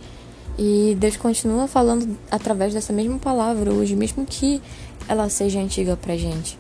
E 0.57 0.97
Deus 1.01 1.17
continua 1.17 1.67
falando 1.67 2.17
através 2.31 2.73
dessa 2.73 2.93
mesma 2.93 3.19
palavra 3.19 3.73
hoje, 3.73 3.97
mesmo 3.97 4.25
que 4.25 4.62
ela 5.09 5.29
seja 5.29 5.59
antiga 5.59 5.97
pra 5.97 6.17
gente. 6.17 6.57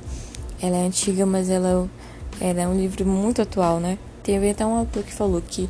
Ela 0.60 0.78
é 0.78 0.86
antiga, 0.86 1.24
mas 1.24 1.48
ela, 1.48 1.88
ela 2.40 2.60
é 2.60 2.66
um 2.66 2.76
livro 2.76 3.06
muito 3.06 3.40
atual, 3.40 3.78
né? 3.78 3.96
Teve 4.24 4.50
até 4.50 4.66
um 4.66 4.74
autor 4.74 5.04
que 5.04 5.12
falou 5.12 5.40
que 5.40 5.68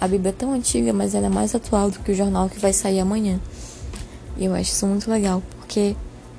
a 0.00 0.08
Bíblia 0.08 0.30
é 0.30 0.32
tão 0.32 0.52
antiga, 0.52 0.92
mas 0.92 1.14
ela 1.14 1.26
é 1.26 1.30
mais 1.30 1.54
atual 1.54 1.90
do 1.90 1.98
que 1.98 2.10
o 2.10 2.14
jornal 2.14 2.48
que 2.48 2.58
vai 2.58 2.72
sair 2.72 3.00
amanhã. 3.00 3.38
E 4.36 4.46
eu 4.46 4.54
acho 4.54 4.72
isso 4.72 4.86
muito 4.86 5.10
legal, 5.10 5.42
porque 5.58 5.94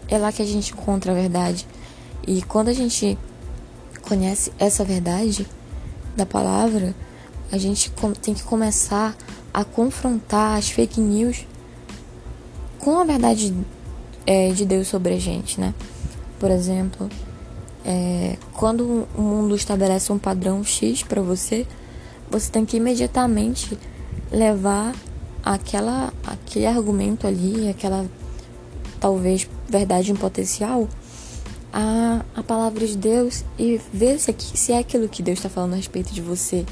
é 0.08 0.18
lá 0.18 0.32
que 0.32 0.42
a 0.42 0.46
gente 0.46 0.74
encontra 0.74 1.12
a 1.12 1.16
verdade. 1.16 1.68
E 2.26 2.42
quando 2.42 2.70
a 2.70 2.74
gente 2.74 3.18
conhece 4.02 4.52
essa 4.58 4.84
verdade 4.84 5.48
da 6.16 6.26
palavra, 6.26 6.96
a 7.52 7.58
gente 7.58 7.92
tem 8.22 8.34
que 8.34 8.44
começar 8.44 9.16
a 9.54 9.64
confrontar 9.64 10.58
as 10.58 10.70
fake 10.70 11.00
news 11.00 11.46
com 12.80 13.00
a 13.00 13.04
verdade 13.04 13.54
é, 14.26 14.50
de 14.50 14.66
Deus 14.66 14.88
sobre 14.88 15.14
a 15.14 15.20
gente, 15.20 15.60
né? 15.60 15.74
Por 16.40 16.50
exemplo, 16.50 17.10
é, 17.86 18.38
quando 18.54 19.08
o 19.16 19.22
mundo 19.22 19.56
estabelece 19.56 20.12
um 20.12 20.18
padrão 20.18 20.64
X 20.64 21.04
para 21.04 21.22
você, 21.22 21.68
você 22.32 22.50
tem 22.50 22.66
que 22.66 22.78
imediatamente 22.78 23.78
levar 24.32 24.96
aquela, 25.44 26.14
aquele 26.26 26.66
argumento 26.66 27.28
ali, 27.28 27.70
aquela 27.70 28.06
talvez 29.00 29.48
verdade 29.68 30.12
em 30.12 30.16
potencial, 30.16 30.88
a, 31.74 32.24
a 32.36 32.42
palavra 32.42 32.88
de 32.88 32.98
Deus 32.98 33.44
e 33.60 33.80
ver 33.94 34.18
se, 34.18 34.34
se 34.40 34.72
é 34.72 34.80
aquilo 34.80 35.10
que 35.10 35.22
Deus 35.22 35.40
está 35.40 35.50
falando 35.50 35.74
a 35.74 35.76
respeito 35.76 36.14
de 36.14 36.22
você, 36.22 36.66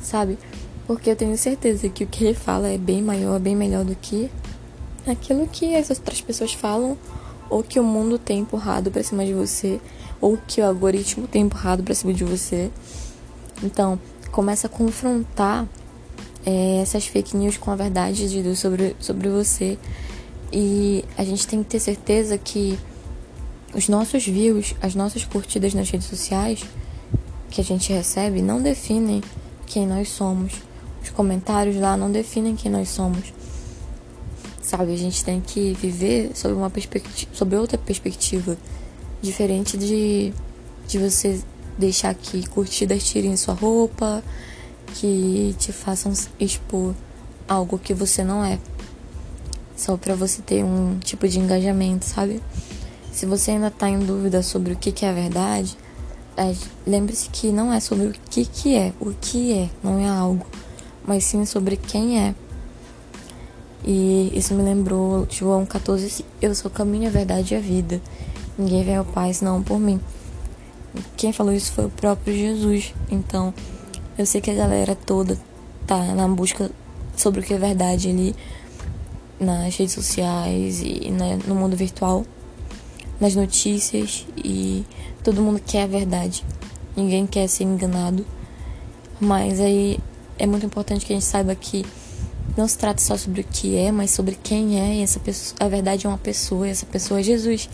sabe? 0.00 0.38
Porque 0.86 1.10
eu 1.10 1.16
tenho 1.16 1.36
certeza 1.36 1.88
que 1.88 2.04
o 2.04 2.06
que 2.06 2.24
ele 2.24 2.34
fala 2.34 2.68
é 2.68 2.78
bem 2.78 3.02
maior, 3.02 3.40
bem 3.40 3.56
melhor 3.56 3.84
do 3.84 3.96
que 3.96 4.30
aquilo 5.04 5.48
que 5.48 5.74
as 5.74 5.90
outras 5.90 6.20
pessoas 6.20 6.52
falam 6.52 6.96
ou 7.50 7.62
que 7.62 7.80
o 7.80 7.84
mundo 7.84 8.18
tem 8.18 8.40
empurrado 8.40 8.90
para 8.90 9.02
cima 9.02 9.24
de 9.24 9.32
você 9.32 9.80
ou 10.20 10.38
que 10.46 10.60
o 10.60 10.66
algoritmo 10.66 11.26
tem 11.26 11.42
empurrado 11.42 11.82
para 11.82 11.94
cima 11.94 12.12
de 12.12 12.24
você. 12.24 12.70
Então, 13.62 13.98
começa 14.36 14.66
a 14.66 14.70
confrontar 14.70 15.66
é, 16.44 16.82
essas 16.82 17.06
fake 17.06 17.34
news 17.34 17.56
com 17.56 17.70
a 17.70 17.74
verdade 17.74 18.28
de 18.28 18.42
Deus 18.42 18.58
sobre, 18.58 18.94
sobre 19.00 19.30
você. 19.30 19.78
E 20.52 21.02
a 21.16 21.24
gente 21.24 21.46
tem 21.46 21.62
que 21.62 21.70
ter 21.70 21.80
certeza 21.80 22.36
que 22.36 22.78
os 23.74 23.88
nossos 23.88 24.26
views, 24.26 24.74
as 24.82 24.94
nossas 24.94 25.24
curtidas 25.24 25.72
nas 25.72 25.88
redes 25.88 26.06
sociais 26.06 26.62
que 27.48 27.62
a 27.62 27.64
gente 27.64 27.90
recebe 27.90 28.42
não 28.42 28.60
definem 28.60 29.22
quem 29.64 29.86
nós 29.86 30.10
somos. 30.10 30.52
Os 31.02 31.08
comentários 31.08 31.76
lá 31.76 31.96
não 31.96 32.12
definem 32.12 32.54
quem 32.54 32.70
nós 32.70 32.90
somos. 32.90 33.32
Sabe, 34.60 34.92
a 34.92 34.98
gente 34.98 35.24
tem 35.24 35.40
que 35.40 35.72
viver 35.72 36.32
sob 36.34 36.52
uma 36.52 36.68
perspectiva, 36.68 37.30
sob 37.32 37.56
outra 37.56 37.78
perspectiva, 37.78 38.58
diferente 39.22 39.78
de 39.78 40.34
de 40.86 40.98
você 40.98 41.42
deixar 41.78 42.14
que 42.14 42.46
curtidas 42.48 43.04
tirem 43.04 43.36
sua 43.36 43.54
roupa, 43.54 44.22
que 44.94 45.54
te 45.58 45.72
façam 45.72 46.12
expor 46.38 46.94
algo 47.48 47.78
que 47.78 47.94
você 47.94 48.24
não 48.24 48.44
é. 48.44 48.58
Só 49.76 49.96
para 49.96 50.14
você 50.14 50.40
ter 50.40 50.64
um 50.64 50.98
tipo 50.98 51.28
de 51.28 51.38
engajamento, 51.38 52.04
sabe? 52.04 52.42
Se 53.12 53.26
você 53.26 53.52
ainda 53.52 53.70
tá 53.70 53.88
em 53.88 53.98
dúvida 53.98 54.42
sobre 54.42 54.72
o 54.72 54.76
que, 54.76 54.92
que 54.92 55.04
é 55.04 55.10
a 55.10 55.12
verdade, 55.12 55.76
é, 56.36 56.54
lembre-se 56.86 57.30
que 57.30 57.50
não 57.50 57.72
é 57.72 57.80
sobre 57.80 58.06
o 58.06 58.14
que, 58.30 58.44
que 58.44 58.74
é, 58.74 58.92
o 59.00 59.12
que 59.12 59.52
é, 59.54 59.70
não 59.82 59.98
é 59.98 60.08
algo, 60.08 60.46
mas 61.06 61.24
sim 61.24 61.44
sobre 61.44 61.76
quem 61.76 62.20
é. 62.20 62.34
E 63.84 64.32
isso 64.34 64.52
me 64.54 64.62
lembrou 64.62 65.26
João 65.30 65.64
14, 65.64 66.24
eu 66.42 66.54
sou 66.54 66.70
o 66.70 66.74
caminho, 66.74 67.08
a 67.08 67.10
verdade 67.10 67.54
e 67.54 67.56
a 67.56 67.60
vida. 67.60 68.00
Ninguém 68.58 68.84
vem 68.84 68.96
ao 68.96 69.04
Pai 69.04 69.32
senão 69.32 69.62
por 69.62 69.78
mim. 69.78 70.00
Quem 71.16 71.32
falou 71.32 71.52
isso 71.52 71.72
foi 71.72 71.86
o 71.86 71.90
próprio 71.90 72.34
Jesus. 72.34 72.94
Então, 73.10 73.52
eu 74.18 74.26
sei 74.26 74.40
que 74.40 74.50
a 74.50 74.54
galera 74.54 74.94
toda 74.94 75.38
tá 75.86 75.98
na 76.14 76.26
busca 76.28 76.70
sobre 77.16 77.40
o 77.40 77.42
que 77.42 77.54
é 77.54 77.58
verdade 77.58 78.08
ali 78.08 78.34
nas 79.38 79.76
redes 79.76 79.94
sociais 79.94 80.80
e 80.80 81.10
no 81.46 81.54
mundo 81.54 81.76
virtual, 81.76 82.24
nas 83.20 83.34
notícias 83.34 84.26
e 84.36 84.84
todo 85.22 85.42
mundo 85.42 85.60
quer 85.64 85.84
a 85.84 85.86
verdade. 85.86 86.44
Ninguém 86.96 87.26
quer 87.26 87.46
ser 87.48 87.64
enganado. 87.64 88.24
Mas 89.20 89.60
aí 89.60 89.98
é 90.38 90.46
muito 90.46 90.66
importante 90.66 91.04
que 91.04 91.12
a 91.12 91.16
gente 91.16 91.24
saiba 91.24 91.54
que 91.54 91.84
não 92.56 92.66
se 92.66 92.76
trata 92.78 93.00
só 93.00 93.16
sobre 93.16 93.42
o 93.42 93.44
que 93.44 93.76
é, 93.76 93.92
mas 93.92 94.10
sobre 94.10 94.36
quem 94.42 94.80
é. 94.80 94.94
E 94.96 95.02
essa 95.02 95.20
pessoa, 95.20 95.56
a 95.60 95.68
verdade 95.68 96.06
é 96.06 96.08
uma 96.08 96.18
pessoa, 96.18 96.66
e 96.66 96.70
essa 96.70 96.86
pessoa 96.86 97.20
é 97.20 97.22
Jesus. 97.22 97.68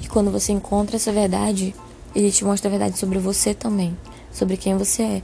E 0.00 0.08
quando 0.08 0.30
você 0.30 0.52
encontra 0.52 0.96
essa 0.96 1.12
verdade, 1.12 1.74
ele 2.14 2.30
te 2.30 2.44
mostra 2.44 2.68
a 2.68 2.70
verdade 2.70 2.98
sobre 2.98 3.18
você 3.18 3.54
também, 3.54 3.96
sobre 4.32 4.56
quem 4.56 4.76
você 4.76 5.02
é. 5.02 5.22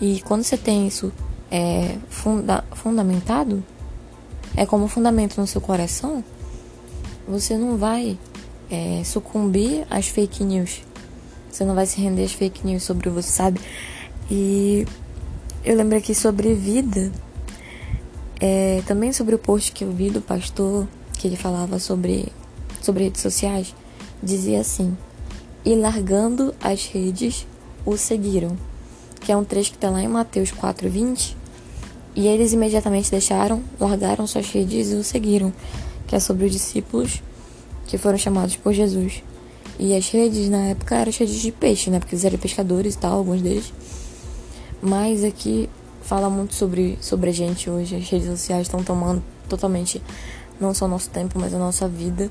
E 0.00 0.20
quando 0.22 0.42
você 0.42 0.56
tem 0.56 0.86
isso 0.86 1.12
é, 1.50 1.96
funda 2.08 2.64
fundamentado, 2.72 3.62
é 4.56 4.64
como 4.64 4.88
fundamento 4.88 5.40
no 5.40 5.46
seu 5.46 5.60
coração, 5.60 6.24
você 7.28 7.56
não 7.56 7.76
vai 7.76 8.18
é, 8.70 9.02
sucumbir 9.04 9.86
às 9.90 10.08
fake 10.08 10.44
news. 10.44 10.82
Você 11.50 11.64
não 11.64 11.74
vai 11.74 11.86
se 11.86 12.00
render 12.00 12.24
às 12.24 12.32
fake 12.32 12.64
news 12.66 12.82
sobre 12.82 13.10
você, 13.10 13.30
sabe? 13.30 13.60
E 14.30 14.86
eu 15.64 15.76
lembro 15.76 15.98
aqui 15.98 16.14
sobre 16.14 16.54
vida, 16.54 17.12
é, 18.40 18.82
também 18.86 19.12
sobre 19.12 19.34
o 19.34 19.38
post 19.38 19.72
que 19.72 19.84
eu 19.84 19.92
vi 19.92 20.10
do 20.10 20.20
pastor, 20.20 20.86
que 21.14 21.26
ele 21.28 21.36
falava 21.36 21.78
sobre, 21.78 22.28
sobre 22.80 23.04
redes 23.04 23.20
sociais, 23.20 23.74
dizia 24.22 24.60
assim 24.60 24.96
e 25.64 25.74
largando 25.74 26.54
as 26.60 26.86
redes 26.86 27.46
o 27.84 27.96
seguiram, 27.96 28.56
que 29.20 29.32
é 29.32 29.36
um 29.36 29.44
trecho 29.44 29.70
que 29.70 29.76
está 29.76 29.90
lá 29.90 30.02
em 30.02 30.08
Mateus 30.08 30.50
4:20. 30.50 31.36
E 32.14 32.26
eles 32.26 32.52
imediatamente 32.52 33.10
deixaram, 33.10 33.62
largaram 33.78 34.26
suas 34.26 34.48
redes 34.50 34.90
e 34.90 34.94
o 34.94 35.04
seguiram, 35.04 35.52
que 36.06 36.16
é 36.16 36.20
sobre 36.20 36.46
os 36.46 36.52
discípulos 36.52 37.22
que 37.86 37.96
foram 37.96 38.18
chamados 38.18 38.56
por 38.56 38.72
Jesus. 38.72 39.22
E 39.78 39.96
as 39.96 40.08
redes 40.10 40.48
na 40.48 40.58
época 40.66 40.96
eram 40.96 41.12
redes 41.12 41.40
de 41.40 41.52
peixe, 41.52 41.88
né? 41.88 41.98
Porque 41.98 42.14
eles 42.14 42.24
eram 42.24 42.38
pescadores 42.38 42.94
e 42.94 42.98
tal, 42.98 43.18
alguns 43.18 43.40
deles. 43.40 43.72
Mas 44.82 45.24
aqui 45.24 45.70
fala 46.02 46.28
muito 46.28 46.54
sobre, 46.54 46.98
sobre 47.00 47.30
a 47.30 47.32
gente 47.32 47.70
hoje. 47.70 47.96
As 47.96 48.08
redes 48.08 48.28
sociais 48.28 48.66
estão 48.66 48.82
tomando 48.82 49.22
totalmente 49.48 50.02
não 50.60 50.74
só 50.74 50.84
o 50.84 50.88
nosso 50.88 51.08
tempo, 51.10 51.38
mas 51.38 51.54
a 51.54 51.58
nossa 51.58 51.88
vida. 51.88 52.30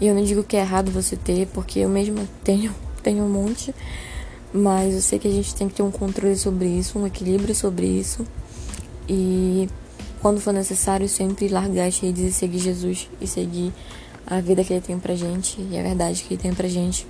E 0.00 0.06
eu 0.06 0.14
não 0.14 0.22
digo 0.22 0.42
que 0.42 0.56
é 0.56 0.60
errado 0.60 0.90
você 0.90 1.16
ter, 1.16 1.46
porque 1.48 1.80
eu 1.80 1.88
mesma 1.88 2.24
tenho, 2.44 2.74
tenho 3.02 3.24
um 3.24 3.28
monte. 3.28 3.74
Mas 4.52 4.94
eu 4.94 5.00
sei 5.00 5.18
que 5.18 5.28
a 5.28 5.30
gente 5.30 5.54
tem 5.54 5.68
que 5.68 5.74
ter 5.74 5.82
um 5.82 5.90
controle 5.90 6.36
sobre 6.36 6.66
isso, 6.66 6.98
um 6.98 7.06
equilíbrio 7.06 7.54
sobre 7.54 7.86
isso. 7.86 8.26
E 9.08 9.68
quando 10.20 10.40
for 10.40 10.52
necessário, 10.52 11.08
sempre 11.08 11.48
largar 11.48 11.86
as 11.86 11.98
redes 11.98 12.24
e 12.24 12.32
seguir 12.32 12.58
Jesus 12.58 13.08
e 13.20 13.26
seguir 13.26 13.72
a 14.26 14.40
vida 14.40 14.64
que 14.64 14.72
ele 14.72 14.80
tem 14.80 14.98
pra 14.98 15.14
gente 15.14 15.60
e 15.70 15.78
a 15.78 15.82
verdade 15.82 16.22
que 16.22 16.34
ele 16.34 16.42
tem 16.42 16.54
pra 16.54 16.68
gente. 16.68 17.06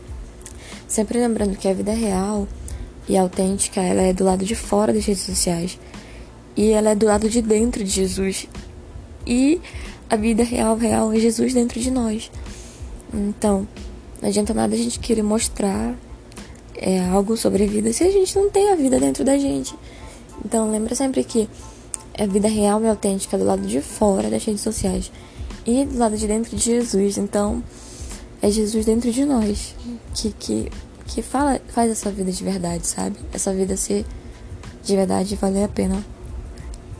Sempre 0.86 1.18
lembrando 1.18 1.56
que 1.56 1.66
a 1.66 1.72
vida 1.72 1.92
real 1.92 2.46
e 3.08 3.16
autêntica, 3.16 3.80
ela 3.80 4.02
é 4.02 4.12
do 4.12 4.24
lado 4.24 4.44
de 4.44 4.54
fora 4.54 4.92
das 4.92 5.04
redes 5.04 5.22
sociais. 5.22 5.78
E 6.56 6.70
ela 6.70 6.90
é 6.90 6.94
do 6.94 7.06
lado 7.06 7.28
de 7.28 7.40
dentro 7.40 7.82
de 7.84 7.90
Jesus. 7.90 8.48
E 9.26 9.60
a 10.08 10.16
vida 10.16 10.42
real, 10.42 10.76
real 10.76 11.12
é 11.12 11.18
Jesus 11.18 11.54
dentro 11.54 11.80
de 11.80 11.90
nós. 11.90 12.30
Então, 13.16 13.66
não 14.20 14.28
adianta 14.28 14.52
nada 14.52 14.74
a 14.74 14.78
gente 14.78 14.98
querer 14.98 15.22
mostrar 15.22 15.94
é, 16.74 17.00
algo 17.08 17.36
sobre 17.36 17.64
a 17.64 17.66
vida 17.66 17.92
se 17.92 18.04
a 18.04 18.10
gente 18.10 18.36
não 18.36 18.50
tem 18.50 18.70
a 18.70 18.76
vida 18.76 19.00
dentro 19.00 19.24
da 19.24 19.38
gente. 19.38 19.74
Então, 20.44 20.70
lembra 20.70 20.94
sempre 20.94 21.24
que 21.24 21.48
a 22.18 22.26
vida 22.26 22.48
real 22.48 22.82
e 22.82 22.88
autêntica 22.88 23.36
do 23.36 23.44
lado 23.44 23.66
de 23.66 23.80
fora 23.80 24.30
das 24.30 24.44
redes 24.44 24.60
sociais 24.60 25.10
e 25.66 25.84
do 25.84 25.98
lado 25.98 26.16
de 26.16 26.26
dentro 26.26 26.56
de 26.56 26.62
Jesus. 26.62 27.18
Então, 27.18 27.62
é 28.42 28.50
Jesus 28.50 28.84
dentro 28.84 29.10
de 29.10 29.24
nós 29.24 29.74
que, 30.14 30.32
que, 30.32 30.70
que 31.06 31.22
fala, 31.22 31.60
faz 31.68 31.90
essa 31.90 32.10
vida 32.10 32.30
de 32.30 32.44
verdade, 32.44 32.86
sabe? 32.86 33.16
Essa 33.32 33.52
vida 33.52 33.76
ser 33.76 34.04
de 34.82 34.94
verdade 34.94 35.36
valer 35.36 35.64
a 35.64 35.68
pena. 35.68 36.04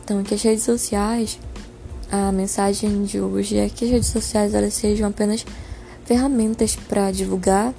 Então, 0.03 0.23
que 0.23 0.33
as 0.33 0.41
redes 0.41 0.63
sociais, 0.63 1.39
a 2.11 2.31
mensagem 2.31 3.03
de 3.03 3.19
hoje 3.19 3.57
é 3.57 3.69
que 3.69 3.85
as 3.85 3.91
redes 3.91 4.09
sociais 4.09 4.53
elas 4.53 4.73
sejam 4.73 5.09
apenas 5.09 5.45
ferramentas 6.07 6.77
para 6.87 7.11
divulgar 7.11 7.73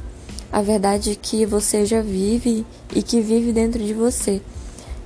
a 0.53 0.61
verdade 0.61 1.19
que 1.21 1.47
você 1.47 1.87
já 1.87 2.03
vive 2.03 2.65
e 2.95 3.03
que 3.03 3.21
vive 3.23 3.53
dentro 3.53 3.83
de 3.83 3.95
você. 3.95 4.41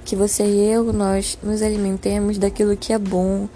Que 0.05 0.17
você 0.17 0.45
e 0.45 0.71
eu, 0.71 0.93
nós 0.93 1.39
nos 1.41 1.63
alimentemos 1.63 2.37
daquilo 2.37 2.77
que 2.77 2.93
é 2.93 2.99
bom. 2.99 3.49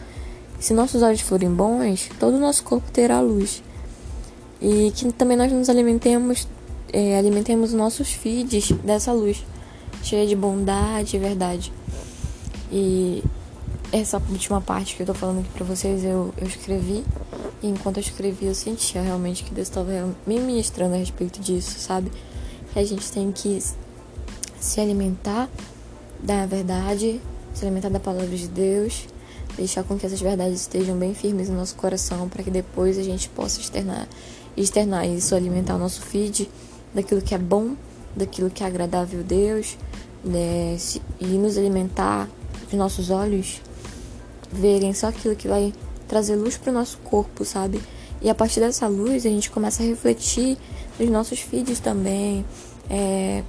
Se 0.60 0.72
nossos 0.72 1.02
olhos 1.02 1.20
forem 1.20 1.50
bons, 1.50 2.08
todo 2.18 2.36
o 2.36 2.40
nosso 2.40 2.62
corpo 2.62 2.88
terá 2.92 3.20
luz. 3.20 3.62
E 4.62 4.92
que 4.94 5.12
também 5.12 5.36
nós 5.36 5.52
nos 5.52 5.68
alimentemos, 5.68 6.46
é, 6.92 7.18
alimentemos 7.18 7.72
nossos 7.72 8.12
feeds 8.12 8.70
dessa 8.84 9.12
luz, 9.12 9.44
cheia 10.02 10.26
de 10.26 10.36
bondade 10.36 11.16
e 11.16 11.18
verdade. 11.18 11.72
E 12.70 13.22
essa 13.92 14.22
última 14.30 14.60
parte 14.60 14.94
que 14.94 15.02
eu 15.02 15.06
tô 15.06 15.14
falando 15.14 15.40
aqui 15.40 15.50
pra 15.50 15.64
vocês, 15.64 16.04
eu, 16.04 16.32
eu 16.38 16.46
escrevi. 16.46 17.04
E 17.62 17.68
enquanto 17.68 17.96
eu 17.96 18.02
escrevi, 18.02 18.46
eu 18.46 18.54
sentia 18.54 19.00
realmente 19.00 19.42
que 19.42 19.54
Deus 19.54 19.68
estava 19.68 19.90
me 20.26 20.38
ministrando 20.38 20.94
a 20.94 20.98
respeito 20.98 21.40
disso, 21.40 21.78
sabe? 21.78 22.12
Que 22.72 22.78
a 22.78 22.84
gente 22.84 23.10
tem 23.10 23.32
que 23.32 23.62
se 24.60 24.80
alimentar 24.80 25.48
da 26.22 26.44
verdade, 26.46 27.20
se 27.54 27.64
alimentar 27.64 27.88
da 27.88 28.00
palavra 28.00 28.36
de 28.36 28.48
Deus, 28.48 29.06
deixar 29.56 29.84
com 29.84 29.98
que 29.98 30.04
essas 30.04 30.20
verdades 30.20 30.60
estejam 30.62 30.96
bem 30.96 31.14
firmes 31.14 31.48
no 31.48 31.56
nosso 31.56 31.74
coração, 31.76 32.28
para 32.28 32.42
que 32.42 32.50
depois 32.50 32.98
a 32.98 33.02
gente 33.02 33.28
possa 33.30 33.60
externar, 33.60 34.06
externar 34.56 35.06
isso, 35.06 35.34
alimentar 35.34 35.76
o 35.76 35.78
nosso 35.78 36.02
feed 36.02 36.50
daquilo 36.94 37.22
que 37.22 37.34
é 37.34 37.38
bom, 37.38 37.74
daquilo 38.14 38.50
que 38.50 38.62
é 38.62 38.66
agradável 38.66 39.20
a 39.20 39.22
Deus, 39.22 39.78
né? 40.24 40.76
e 41.20 41.26
nos 41.26 41.56
alimentar 41.56 42.28
de 42.68 42.76
nossos 42.76 43.10
olhos 43.10 43.60
verem 44.50 44.92
só 44.92 45.08
aquilo 45.08 45.36
que 45.36 45.48
vai 45.48 45.72
trazer 46.08 46.36
luz 46.36 46.56
para 46.56 46.70
o 46.70 46.74
nosso 46.74 46.98
corpo, 46.98 47.44
sabe? 47.44 47.80
E 48.20 48.30
a 48.30 48.34
partir 48.34 48.60
dessa 48.60 48.86
luz 48.86 49.26
a 49.26 49.28
gente 49.28 49.50
começa 49.50 49.82
a 49.82 49.86
refletir 49.86 50.56
nos 50.98 51.10
nossos 51.10 51.40
feeds 51.40 51.80
também, 51.80 52.44
é, 52.88 53.42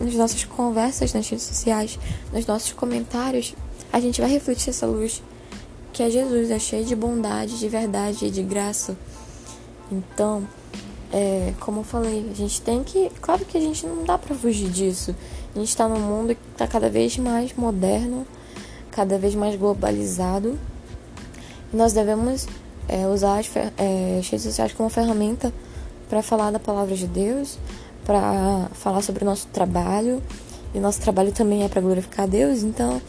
nas 0.00 0.14
nossas 0.14 0.44
conversas 0.44 1.12
nas 1.12 1.28
redes 1.28 1.44
sociais, 1.44 1.98
nos 2.32 2.46
nossos 2.46 2.72
comentários. 2.72 3.54
A 3.92 4.00
gente 4.00 4.20
vai 4.20 4.30
refletir 4.30 4.70
essa 4.70 4.86
luz 4.86 5.22
que 5.92 6.02
é 6.02 6.10
Jesus, 6.10 6.50
é 6.50 6.58
cheio 6.58 6.84
de 6.84 6.94
bondade, 6.94 7.58
de 7.58 7.68
verdade 7.68 8.26
e 8.26 8.30
de 8.30 8.42
graça. 8.42 8.96
Então, 9.90 10.46
é, 11.12 11.54
como 11.60 11.80
eu 11.80 11.84
falei, 11.84 12.28
a 12.30 12.34
gente 12.34 12.60
tem 12.60 12.84
que. 12.84 13.10
Claro 13.20 13.44
que 13.44 13.56
a 13.56 13.60
gente 13.60 13.86
não 13.86 14.04
dá 14.04 14.18
pra 14.18 14.34
fugir 14.34 14.68
disso. 14.68 15.14
A 15.56 15.58
gente 15.58 15.74
tá 15.76 15.88
num 15.88 16.00
mundo 16.00 16.34
que 16.34 16.40
tá 16.56 16.66
cada 16.66 16.90
vez 16.90 17.16
mais 17.16 17.54
moderno 17.54 18.26
cada 18.98 19.16
vez 19.16 19.32
mais 19.32 19.54
globalizado. 19.54 20.58
Nós 21.72 21.92
devemos 21.92 22.46
é, 22.88 23.06
usar 23.06 23.38
as, 23.38 23.50
é, 23.56 24.20
redes 24.22 24.42
sociais 24.42 24.72
como 24.72 24.88
ferramenta 24.88 25.52
para 26.08 26.22
falar 26.22 26.50
da 26.50 26.58
palavra 26.58 26.94
de 26.94 27.06
Deus, 27.06 27.58
para 28.04 28.68
falar 28.72 29.02
sobre 29.02 29.22
o 29.22 29.26
nosso 29.26 29.46
trabalho. 29.48 30.22
E 30.74 30.80
nosso 30.80 31.00
trabalho 31.00 31.32
também 31.32 31.64
é 31.64 31.68
para 31.68 31.80
glorificar 31.80 32.24
a 32.24 32.28
Deus, 32.28 32.62
então 32.62 33.00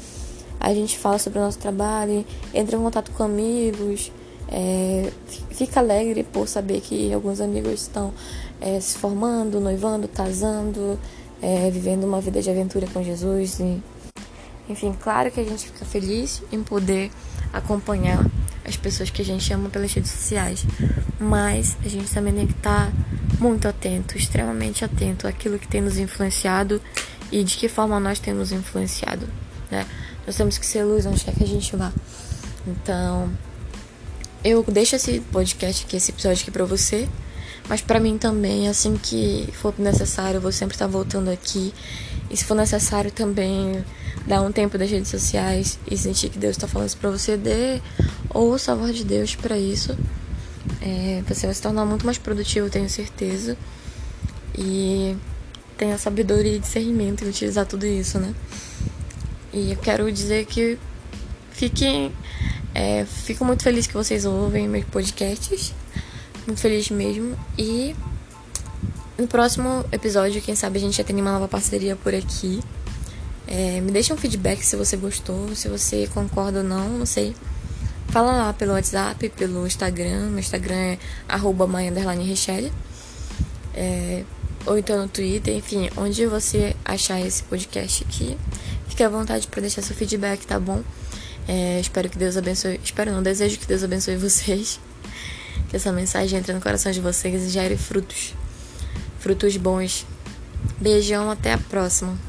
a 0.60 0.74
gente 0.74 0.98
fala 0.98 1.18
sobre 1.18 1.40
o 1.40 1.42
nosso 1.42 1.58
trabalho, 1.58 2.26
entra 2.54 2.78
em 2.78 2.80
contato 2.80 3.12
com 3.12 3.24
amigos, 3.24 4.12
é, 4.48 5.12
fica 5.52 5.80
alegre 5.80 6.24
por 6.24 6.48
saber 6.48 6.82
que 6.82 7.14
alguns 7.14 7.40
amigos 7.42 7.82
estão 7.82 8.14
é, 8.62 8.80
se 8.80 8.98
formando, 8.98 9.60
noivando, 9.60 10.08
casando, 10.08 11.00
é, 11.42 11.70
vivendo 11.70 12.06
uma 12.06 12.20
vida 12.20 12.42
de 12.42 12.50
aventura 12.50 12.88
com 12.88 13.04
Jesus. 13.04 13.60
E 13.60 13.82
enfim, 14.70 14.96
claro 15.00 15.32
que 15.32 15.40
a 15.40 15.44
gente 15.44 15.68
fica 15.68 15.86
feliz 15.86 16.42
em 16.52 16.64
poder 16.64 17.12
acompanhar 17.54 18.26
as 18.70 18.78
pessoas 18.78 19.10
que 19.10 19.22
a 19.22 19.26
gente 19.26 19.52
ama 19.54 19.70
pelas 19.70 19.94
redes 19.94 20.12
sociais, 20.12 20.66
mas 21.20 21.76
a 21.84 21.90
gente 21.90 22.12
também 22.14 22.34
tem 22.34 22.48
que 22.48 22.54
estar 22.54 22.92
muito 23.40 23.68
atento, 23.68 24.18
extremamente 24.18 24.86
atento 24.86 25.28
àquilo 25.28 25.58
que 25.58 25.68
tem 25.68 25.82
nos 25.82 25.98
influenciado 25.98 26.82
e 27.32 27.44
de 27.44 27.58
que 27.58 27.68
forma 27.68 28.00
nós 28.00 28.20
temos 28.20 28.52
influenciado, 28.52 29.28
né? 29.70 29.86
Nós 30.26 30.36
temos 30.36 30.58
que 30.58 30.66
ser 30.66 30.84
luz 30.84 31.06
onde 31.06 31.24
quer 31.24 31.34
que 31.34 31.44
a 31.44 31.48
gente 31.48 31.76
vá. 31.76 31.92
Então, 32.68 33.32
eu 34.44 34.64
deixo 34.64 34.96
esse 34.96 35.20
podcast 35.32 35.86
aqui, 35.86 35.98
esse 35.98 36.12
episódio 36.12 36.42
aqui 36.42 36.52
pra 36.52 36.66
você. 36.66 37.08
Mas 37.68 37.82
para 37.82 38.00
mim 38.00 38.18
também, 38.18 38.68
assim 38.68 38.98
que 38.98 39.48
for 39.54 39.74
necessário, 39.78 40.38
eu 40.38 40.42
vou 40.42 40.52
sempre 40.52 40.76
estar 40.76 40.88
voltando 40.88 41.30
aqui. 41.30 41.74
E 42.30 42.36
se 42.36 42.44
for 42.44 42.56
necessário 42.56 43.12
também 43.12 43.84
dar 44.26 44.42
um 44.42 44.52
tempo 44.52 44.78
das 44.78 44.90
redes 44.90 45.10
sociais 45.10 45.80
e 45.90 45.96
sentir 45.96 46.30
que 46.30 46.40
Deus 46.40 46.58
está 46.58 46.68
falando 46.68 46.88
isso 46.88 46.98
para 46.98 47.12
você, 47.12 47.38
dê 47.38 47.80
ouça 48.34 48.72
a 48.72 48.76
voz 48.76 48.96
de 48.96 49.04
Deus 49.04 49.36
para 49.36 49.58
isso. 49.58 49.98
É, 50.82 51.24
você 51.28 51.46
vai 51.46 51.54
se 51.54 51.62
tornar 51.62 51.86
muito 51.86 52.06
mais 52.06 52.18
produtivo, 52.18 52.70
tenho 52.70 52.90
certeza. 52.90 53.58
E 54.58 55.16
tenha 55.78 55.98
sabedoria 55.98 56.56
e 56.56 56.60
discernimento 56.60 57.24
em 57.24 57.30
utilizar 57.30 57.66
tudo 57.66 57.86
isso, 57.86 58.20
né? 58.20 58.34
E 59.54 59.72
eu 59.72 59.78
quero 59.78 60.12
dizer 60.12 60.46
que 60.46 60.78
fiquem. 61.52 62.12
É, 62.74 63.06
fico 63.06 63.44
muito 63.44 63.64
feliz 63.64 63.88
que 63.88 63.94
vocês 63.94 64.26
ouvem 64.26 64.68
meus 64.68 64.86
podcasts. 64.86 65.74
Muito 66.46 66.60
feliz 66.60 66.90
mesmo. 66.90 67.38
E 67.58 67.96
no 69.18 69.28
próximo 69.28 69.84
episódio, 69.92 70.42
quem 70.42 70.56
sabe 70.56 70.78
a 70.78 70.82
gente 70.82 70.98
já 70.98 71.04
tem 71.04 71.20
uma 71.20 71.32
nova 71.32 71.48
parceria 71.48 71.96
por 71.96 72.14
aqui. 72.14 72.60
É, 73.48 73.82
me 73.82 73.92
deixa 73.92 74.14
um 74.14 74.18
feedback 74.18 74.64
se 74.64 74.76
você 74.76 74.96
gostou, 74.96 75.56
se 75.56 75.68
você 75.68 76.08
concorda 76.14 76.60
ou 76.60 76.64
não, 76.64 76.90
não 77.00 77.06
sei. 77.06 77.36
Fala 78.12 78.32
lá 78.32 78.54
pelo 78.54 78.74
WhatsApp, 78.74 79.30
pelo 79.30 79.68
Instagram. 79.68 80.30
Meu 80.30 80.40
Instagram 80.40 80.76
é 80.76 81.00
arroba 81.28 81.68
é, 83.76 84.24
ou 84.66 84.78
então 84.78 85.02
no 85.02 85.08
Twitter, 85.08 85.56
enfim, 85.56 85.90
onde 85.96 86.26
você 86.26 86.76
achar 86.84 87.20
esse 87.22 87.44
podcast 87.44 88.04
aqui. 88.04 88.38
Fique 88.88 89.04
à 89.04 89.10
vontade 89.10 89.48
para 89.48 89.62
deixar 89.62 89.82
seu 89.82 89.96
feedback, 89.96 90.46
tá 90.46 90.60
bom? 90.60 90.84
É, 91.48 91.80
espero 91.80 92.10
que 92.10 92.18
Deus 92.18 92.36
abençoe. 92.36 92.80
Espero 92.84 93.12
não, 93.12 93.24
desejo 93.24 93.58
que 93.58 93.66
Deus 93.66 93.84
abençoe 93.84 94.18
vocês. 94.18 94.80
Que 95.70 95.76
essa 95.76 95.92
mensagem 95.92 96.40
entre 96.40 96.52
no 96.54 96.62
coração 96.62 96.92
de 96.92 97.00
vocês 97.00 97.44
e 97.44 97.50
gere 97.50 97.78
frutos. 97.78 98.34
Frutos 99.20 99.56
bons. 99.56 100.06
Beijão, 100.80 101.30
até 101.30 101.54
a 101.54 101.58
próxima. 101.58 102.29